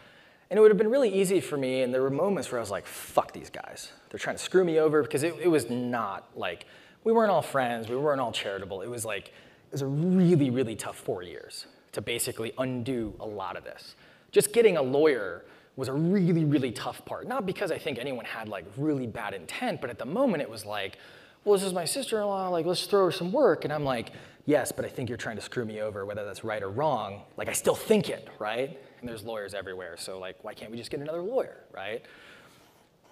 [0.50, 2.62] And it would have been really easy for me, and there were moments where I
[2.62, 3.92] was like, fuck these guys.
[4.10, 6.66] They're trying to screw me over, because it, it was not like,
[7.02, 8.82] we weren't all friends, we weren't all charitable.
[8.82, 13.26] It was like, it was a really, really tough four years to basically undo a
[13.26, 13.94] lot of this.
[14.32, 15.44] Just getting a lawyer
[15.76, 17.26] was a really, really tough part.
[17.26, 20.50] Not because I think anyone had like really bad intent, but at the moment it
[20.50, 20.98] was like,
[21.44, 23.64] well, this is my sister-in-law, like let's throw her some work.
[23.64, 24.12] And I'm like,
[24.46, 27.22] yes, but I think you're trying to screw me over, whether that's right or wrong.
[27.36, 28.78] Like I still think it, right?
[29.00, 32.02] And there's lawyers everywhere, so like why can't we just get another lawyer, right?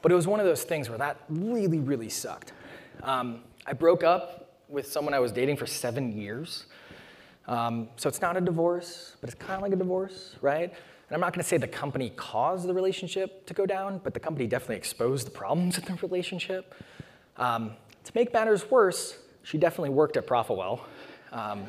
[0.03, 2.53] But it was one of those things where that really, really sucked.
[3.03, 6.67] Um, I broke up with someone I was dating for seven years.
[7.47, 10.71] Um, so it's not a divorce, but it's kind of like a divorce, right?
[10.71, 14.15] And I'm not going to say the company caused the relationship to go down, but
[14.15, 16.75] the company definitely exposed the problems in the relationship.
[17.37, 17.73] Um,
[18.05, 20.81] to make matters worse, she definitely worked at Profitwell.
[21.33, 21.65] Um,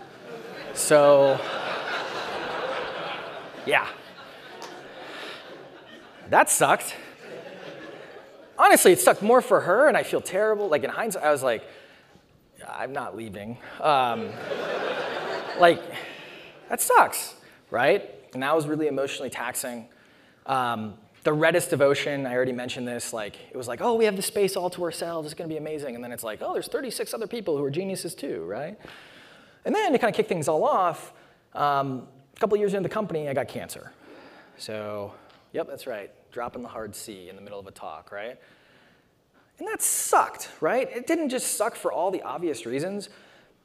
[0.74, 1.39] so,
[3.66, 3.88] yeah.
[6.30, 6.95] That sucked.
[8.57, 10.68] Honestly, it sucked more for her, and I feel terrible.
[10.68, 11.64] Like in hindsight, I was like,
[12.68, 13.57] I'm not leaving.
[13.80, 14.30] Um,
[15.59, 15.82] like,
[16.70, 17.36] that sucks,
[17.72, 18.09] right?
[18.34, 19.88] And that was really emotionally taxing.
[20.45, 24.18] Um, the Redis devotion, I already mentioned this, like, it was like, oh, we have
[24.18, 25.95] the space all to ourselves, it's gonna be amazing.
[25.95, 28.78] And then it's like, oh, there's 36 other people who are geniuses too, right?
[29.66, 31.14] And then to kind of kick things all off,
[31.53, 33.91] um, a couple years into the company, I got cancer.
[34.57, 35.14] So,
[35.51, 38.38] yep, that's right, dropping the hard C in the middle of a talk, right?
[39.59, 40.89] And that sucked, right?
[40.91, 43.09] It didn't just suck for all the obvious reasons,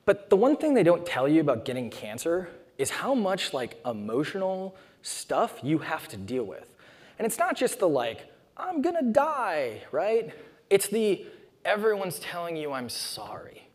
[0.04, 3.80] but the one thing they don't tell you about getting cancer is how much like
[3.84, 6.74] emotional stuff you have to deal with.
[7.18, 10.32] And it's not just the like, I'm gonna die, right?
[10.70, 11.26] It's the
[11.64, 13.68] everyone's telling you I'm sorry.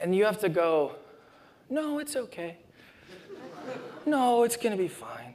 [0.00, 0.96] And you have to go,
[1.70, 2.56] no, it's okay.
[4.06, 5.34] No, it's gonna be fine.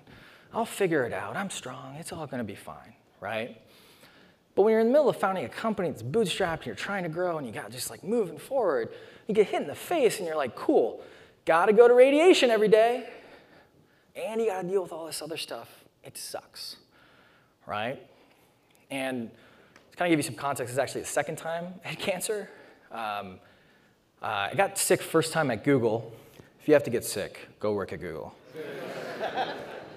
[0.54, 1.36] I'll figure it out.
[1.36, 1.96] I'm strong.
[1.96, 3.60] It's all gonna be fine, right?
[4.56, 7.04] But when you're in the middle of founding a company that's bootstrapped and you're trying
[7.04, 8.90] to grow and you got just like moving forward,
[9.28, 11.02] you get hit in the face and you're like, cool,
[11.46, 13.10] gotta go to radiation every day.
[14.16, 15.84] And you gotta deal with all this other stuff.
[16.04, 16.78] It sucks,
[17.66, 18.00] right?
[18.92, 19.32] And
[19.92, 22.00] to kind of give you some context, this is actually the second time I had
[22.00, 22.50] cancer.
[22.92, 23.40] Um,
[24.22, 26.14] uh, I got sick first time at Google.
[26.64, 28.34] If you have to get sick, go work at Google.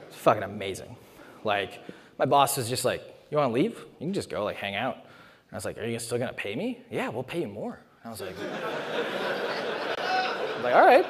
[0.09, 0.97] it's fucking amazing.
[1.45, 1.79] Like,
[2.19, 3.79] my boss was just like, you wanna leave?
[4.01, 4.97] You can just go, like, hang out.
[4.97, 5.05] And
[5.53, 6.81] I was like, are you still gonna pay me?
[6.91, 7.79] Yeah, we'll pay you more.
[8.03, 8.35] And I was like,
[9.97, 11.07] I was like, all right.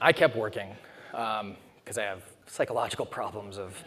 [0.00, 0.70] I kept working
[1.12, 1.56] because um,
[1.98, 3.80] I have psychological problems of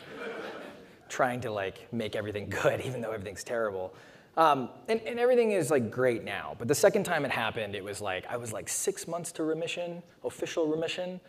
[1.09, 3.93] trying to like make everything good, even though everything's terrible.
[4.36, 6.55] Um, and, and, everything is like great now.
[6.57, 9.43] But the second time it happened, it was like I was like six months to
[9.43, 11.19] remission, official remission,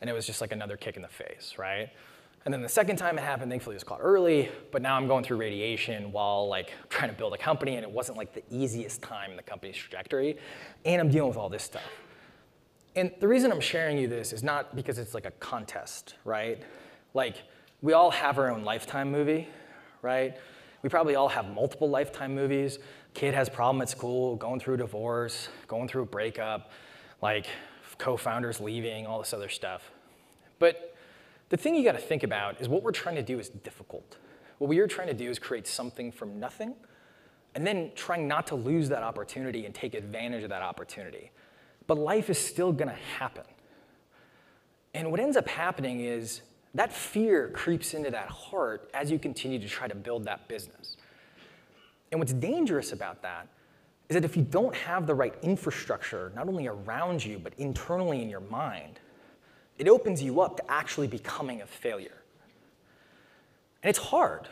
[0.00, 1.90] and it was just like another kick in the face, right?
[2.44, 5.06] And then the second time it happened, thankfully it was caught early, but now I'm
[5.06, 8.42] going through radiation while like trying to build a company, and it wasn't like the
[8.50, 10.36] easiest time in the company's trajectory,
[10.84, 11.82] and I'm dealing with all this stuff.
[12.96, 16.60] And the reason I'm sharing you this is not because it's like a contest, right?
[17.14, 17.36] Like,
[17.82, 19.46] we all have our own lifetime movie,
[20.02, 20.36] right?
[20.82, 22.78] We probably all have multiple lifetime movies.
[23.14, 26.70] Kid has problem at school, going through divorce, going through a breakup,
[27.20, 27.46] like
[27.98, 29.90] co-founders leaving, all this other stuff.
[30.58, 30.94] But
[31.48, 34.18] the thing you gotta think about is what we're trying to do is difficult.
[34.58, 36.74] What we are trying to do is create something from nothing,
[37.54, 41.32] and then trying not to lose that opportunity and take advantage of that opportunity.
[41.86, 43.44] But life is still gonna happen.
[44.94, 46.42] And what ends up happening is
[46.74, 50.96] that fear creeps into that heart as you continue to try to build that business.
[52.10, 53.48] And what's dangerous about that
[54.08, 58.22] is that if you don't have the right infrastructure, not only around you, but internally
[58.22, 59.00] in your mind,
[59.78, 62.22] it opens you up to actually becoming a failure.
[63.82, 64.48] And it's hard.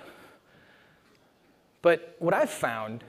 [1.83, 3.03] But what I've found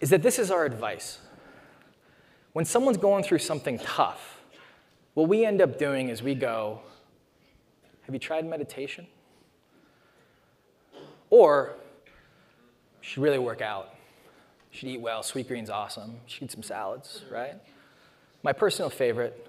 [0.00, 1.18] is that this is our advice.
[2.52, 4.40] When someone's going through something tough,
[5.14, 6.80] what we end up doing is we go,
[8.04, 9.06] Have you tried meditation?
[11.30, 11.74] Or,
[13.00, 13.94] should really work out.
[14.70, 15.22] Should eat well.
[15.22, 16.16] Sweetgreen's awesome.
[16.26, 17.54] Should eat some salads, right?
[18.42, 19.46] My personal favorite,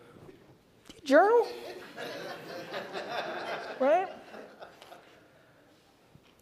[1.03, 1.47] journal?
[3.79, 4.07] right?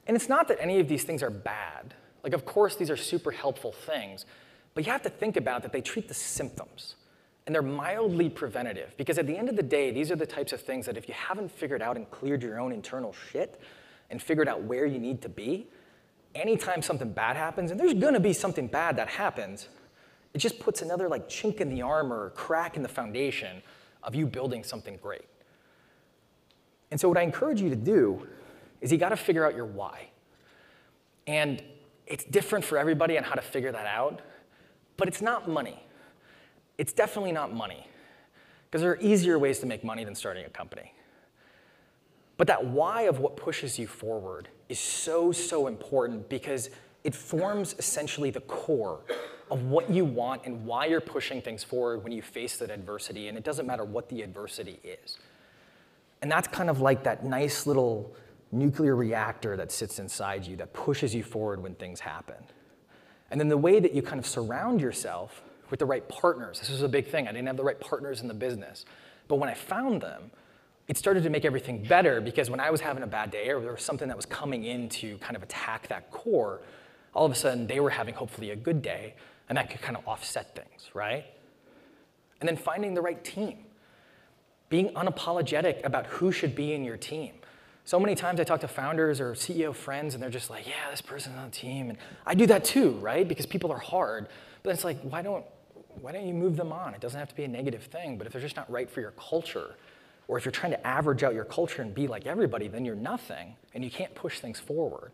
[0.08, 1.94] And it's not that any of these things are bad.
[2.24, 4.26] Like, of course, these are super helpful things,
[4.74, 6.96] but you have to think about that they treat the symptoms.
[7.46, 10.54] And they're mildly preventative, because at the end of the day, these are the types
[10.54, 13.60] of things that if you haven't figured out and cleared your own internal shit
[14.10, 15.68] and figured out where you need to be,
[16.36, 19.68] anytime something bad happens, and there's gonna be something bad that happens,
[20.34, 23.62] it just puts another like chink in the armor, crack in the foundation
[24.04, 25.26] of you building something great.
[26.92, 28.28] And so, what I encourage you to do
[28.82, 30.10] is you got to figure out your why.
[31.26, 31.64] And
[32.06, 34.22] it's different for everybody on how to figure that out,
[34.98, 35.82] but it's not money.
[36.84, 37.88] It's definitely not money,
[38.66, 40.94] because there are easier ways to make money than starting a company.
[42.36, 46.72] But that why of what pushes you forward is so, so important because
[47.06, 49.00] it forms essentially the core
[49.50, 53.30] of what you want and why you're pushing things forward when you face that adversity,
[53.30, 55.20] and it doesn't matter what the adversity is.
[56.22, 58.14] And that's kind of like that nice little
[58.52, 62.44] nuclear reactor that sits inside you that pushes you forward when things happen.
[63.32, 66.60] And then the way that you kind of surround yourself with the right partners.
[66.60, 67.28] This was a big thing.
[67.28, 68.86] I didn't have the right partners in the business.
[69.28, 70.32] But when I found them,
[70.88, 73.62] it started to make everything better because when I was having a bad day or
[73.62, 76.60] there was something that was coming in to kind of attack that core,
[77.14, 79.14] all of a sudden they were having hopefully a good day
[79.48, 81.26] and that could kind of offset things, right?
[82.42, 83.60] And then finding the right team,
[84.70, 87.34] being unapologetic about who should be in your team.
[87.86, 90.90] So many times I talk to founders or CEO friends and they're just like, yeah,
[90.90, 91.90] this person's on the team.
[91.90, 93.28] And I do that too, right?
[93.28, 94.28] Because people are hard.
[94.64, 95.46] But it's like, why don't,
[96.02, 96.94] why don't you move them on?
[96.94, 99.02] It doesn't have to be a negative thing, but if they're just not right for
[99.02, 99.76] your culture,
[100.28, 102.96] or if you're trying to average out your culture and be like everybody, then you're
[102.96, 105.12] nothing and you can't push things forward.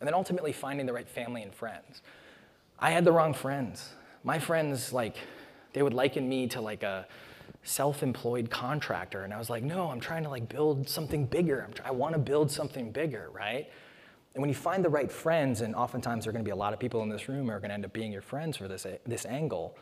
[0.00, 2.02] And then ultimately finding the right family and friends.
[2.78, 3.90] I had the wrong friends.
[4.24, 5.16] My friends, like,
[5.72, 7.06] they would liken me to like a
[7.62, 9.22] self-employed contractor.
[9.22, 11.68] And I was like, no, I'm trying to like build something bigger.
[11.84, 13.70] I want to build something bigger, right?
[14.34, 16.56] And when you find the right friends, and oftentimes there are going to be a
[16.56, 18.56] lot of people in this room who are going to end up being your friends
[18.56, 19.76] for this, this angle,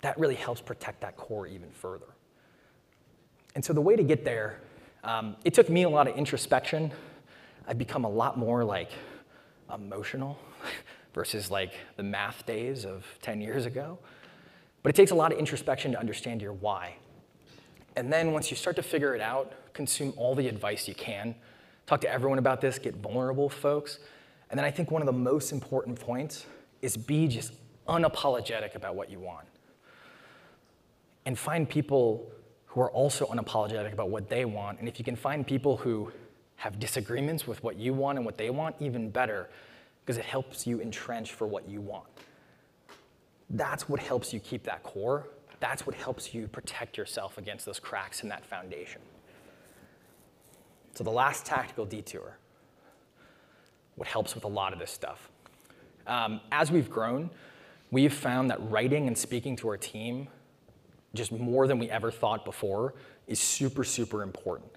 [0.00, 2.06] that really helps protect that core even further.
[3.54, 4.60] And so the way to get there,
[5.04, 6.92] um, it took me a lot of introspection.
[7.68, 8.90] I've become a lot more like
[9.72, 10.38] emotional
[11.14, 13.98] versus like the math days of 10 years ago.
[14.82, 16.96] But it takes a lot of introspection to understand your why.
[17.96, 21.34] And then once you start to figure it out, consume all the advice you can.
[21.86, 23.98] Talk to everyone about this, get vulnerable, folks.
[24.50, 26.46] And then I think one of the most important points
[26.80, 27.52] is be just
[27.88, 29.46] unapologetic about what you want.
[31.26, 32.30] And find people
[32.66, 34.78] who are also unapologetic about what they want.
[34.78, 36.10] And if you can find people who
[36.56, 39.48] have disagreements with what you want and what they want, even better,
[40.04, 42.06] because it helps you entrench for what you want.
[43.50, 45.28] That's what helps you keep that core.
[45.60, 49.00] That's what helps you protect yourself against those cracks in that foundation.
[50.94, 52.38] So, the last tactical detour,
[53.96, 55.28] what helps with a lot of this stuff.
[56.06, 57.30] Um, as we've grown,
[57.90, 60.28] we've found that writing and speaking to our team
[61.14, 62.94] just more than we ever thought before,
[63.26, 64.70] is super, super important.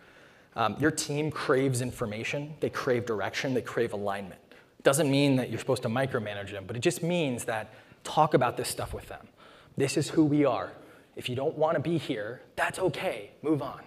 [0.55, 4.39] Um, your team craves information, they crave direction, they crave alignment.
[4.83, 8.55] Doesn't mean that you're supposed to micromanage them, but it just means that talk about
[8.55, 9.27] this stuff with them.
[9.75, 10.71] This is who we are.
[11.15, 13.31] If you don't want to be here, that's okay.
[13.41, 13.81] Move on.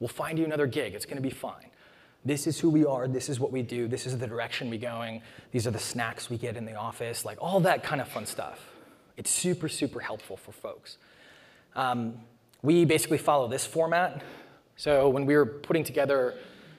[0.00, 0.94] We'll find you another gig.
[0.94, 1.70] It's going to be fine.
[2.24, 3.06] This is who we are.
[3.06, 3.86] This is what we do.
[3.86, 5.20] This is the direction we're going.
[5.52, 7.24] These are the snacks we get in the office.
[7.24, 8.70] Like all that kind of fun stuff.
[9.16, 10.96] It's super, super helpful for folks.
[11.76, 12.14] Um,
[12.62, 14.22] we basically follow this format.
[14.76, 16.34] So when we were putting together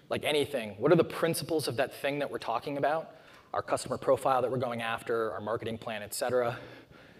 [0.09, 3.11] like anything, what are the principles of that thing that we're talking about?
[3.53, 6.57] Our customer profile that we're going after, our marketing plan, et cetera.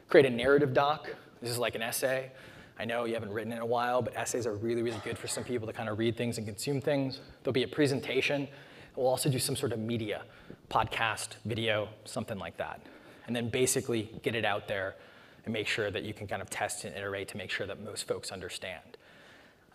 [0.09, 1.09] Create a narrative doc.
[1.41, 2.31] This is like an essay.
[2.77, 5.27] I know you haven't written in a while, but essays are really, really good for
[5.27, 7.21] some people to kind of read things and consume things.
[7.43, 8.47] There'll be a presentation.
[8.95, 10.23] We'll also do some sort of media,
[10.69, 12.81] podcast, video, something like that.
[13.27, 14.95] And then basically get it out there
[15.45, 17.81] and make sure that you can kind of test and iterate to make sure that
[17.81, 18.97] most folks understand.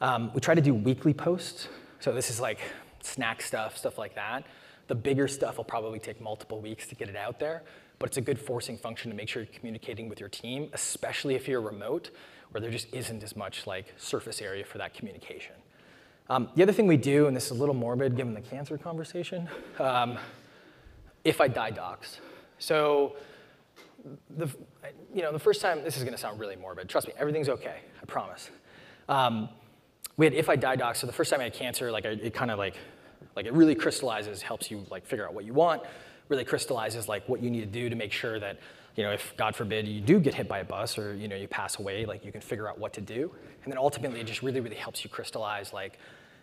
[0.00, 1.68] Um, we try to do weekly posts.
[2.00, 2.60] So this is like
[3.02, 4.44] snack stuff, stuff like that.
[4.88, 7.62] The bigger stuff will probably take multiple weeks to get it out there,
[7.98, 11.34] but it's a good forcing function to make sure you're communicating with your team, especially
[11.36, 12.10] if you're remote,
[12.50, 15.54] where there just isn't as much like surface area for that communication.
[16.28, 18.78] Um, the other thing we do, and this is a little morbid given the cancer
[18.78, 19.48] conversation,
[19.78, 20.16] um,
[21.24, 22.20] if I die docs.
[22.58, 23.16] So
[24.36, 24.48] the,
[25.14, 26.88] you know, the first time, this is gonna sound really morbid.
[26.88, 28.50] Trust me, everything's okay, I promise.
[29.08, 29.48] Um,
[30.16, 32.34] we had If I Die docs, so the first time I had cancer, like it
[32.34, 32.76] kind of like,
[33.34, 35.82] like it really crystallizes, helps you like figure out what you want,
[36.28, 38.58] really crystallizes like what you need to do to make sure that,
[38.96, 41.36] you know, if God forbid you do get hit by a bus or, you know,
[41.36, 43.32] you pass away, like you can figure out what to do.
[43.64, 45.98] And then ultimately it just really, really helps you crystallize like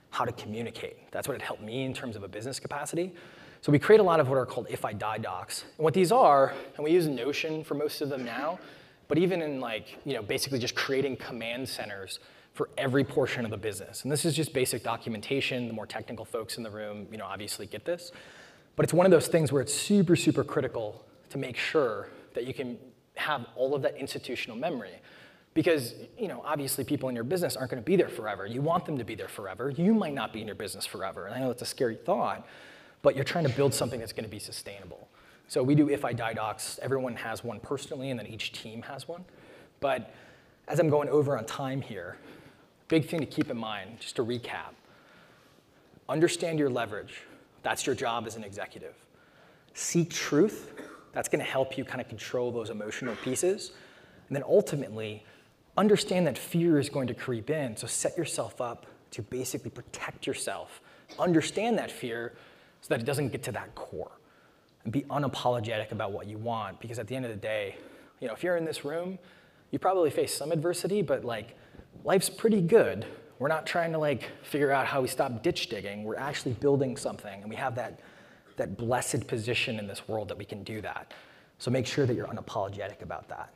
[0.10, 1.12] how to communicate.
[1.12, 3.14] That's what it helped me in terms of a business capacity.
[3.62, 5.64] So we create a lot of what are called if I die docs.
[5.78, 8.60] And what these are, and we use Notion for most of them now,
[9.08, 12.20] but even in like, you know, basically just creating command centers
[12.54, 14.04] for every portion of the business.
[14.04, 15.68] And this is just basic documentation.
[15.68, 18.12] The more technical folks in the room, you know, obviously get this.
[18.76, 22.48] But it's one of those things where it's super, super critical to make sure that
[22.48, 22.78] you can
[23.16, 25.02] have all of that institutional memory.
[25.54, 28.46] Because, you know, obviously people in your business aren't to be there forever.
[28.46, 29.72] You want them to be there forever.
[29.72, 31.26] You might not be in your business forever.
[31.26, 32.48] And I know it's a scary thought,
[33.02, 35.08] but you're trying to build something that's to be sustainable.
[35.48, 36.80] So we do if I die docs.
[36.82, 39.26] Everyone has one personally, and then each team has one.
[39.80, 40.14] But
[40.68, 42.18] as I'm going over on time here,
[42.88, 44.76] big thing to keep in mind, just to recap
[46.10, 47.22] understand your leverage.
[47.64, 48.96] That's your job as an executive.
[49.74, 50.74] Seek truth.
[51.18, 53.72] That's going to help you kind of control those emotional pieces.
[54.28, 55.24] And then ultimately,
[55.76, 57.76] understand that fear is going to creep in.
[57.76, 60.80] So set yourself up to basically protect yourself.
[61.18, 62.34] Understand that fear
[62.82, 64.12] so that it doesn't get to that core.
[64.84, 67.78] And be unapologetic about what you want because at the end of the day,
[68.20, 69.18] you know, if you're in this room,
[69.72, 71.56] You probably face some adversity, but like
[72.04, 73.06] life's pretty good.
[73.40, 76.04] We're not trying to like figure out how we stop ditch digging.
[76.04, 78.00] We're actually building something, and we have that,
[78.58, 81.14] that blessed position in this world that we can do that.
[81.60, 83.54] So make sure that you're unapologetic about that.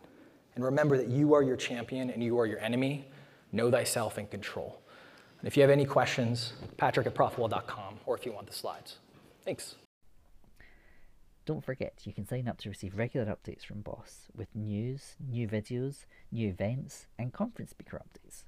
[0.56, 3.06] And remember that you are your champion and you are your enemy.
[3.52, 4.82] Know thyself and control.
[5.40, 8.98] And if you have any questions, patrick at profitwell.com, or if you want the slides.
[9.44, 9.76] Thanks.
[11.46, 15.48] Don't forget, you can sign up to receive regular updates from Boss with news, new
[15.48, 18.44] videos, new events, and conference speaker updates.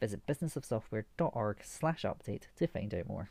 [0.00, 3.30] Visit businessofsoftware.org slash update to find out more.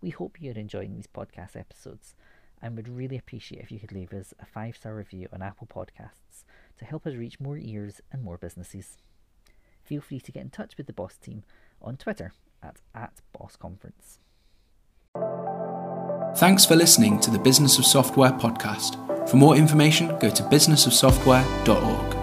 [0.00, 2.14] We hope you're enjoying these podcast episodes
[2.62, 5.66] and would really appreciate if you could leave us a five star review on Apple
[5.66, 6.44] Podcasts
[6.78, 8.98] to help us reach more ears and more businesses.
[9.84, 11.44] Feel free to get in touch with the Boss team
[11.80, 12.32] on Twitter
[12.62, 14.18] at, at BossConference.
[16.38, 19.28] Thanks for listening to the Business of Software podcast.
[19.28, 22.15] For more information, go to businessofsoftware.org.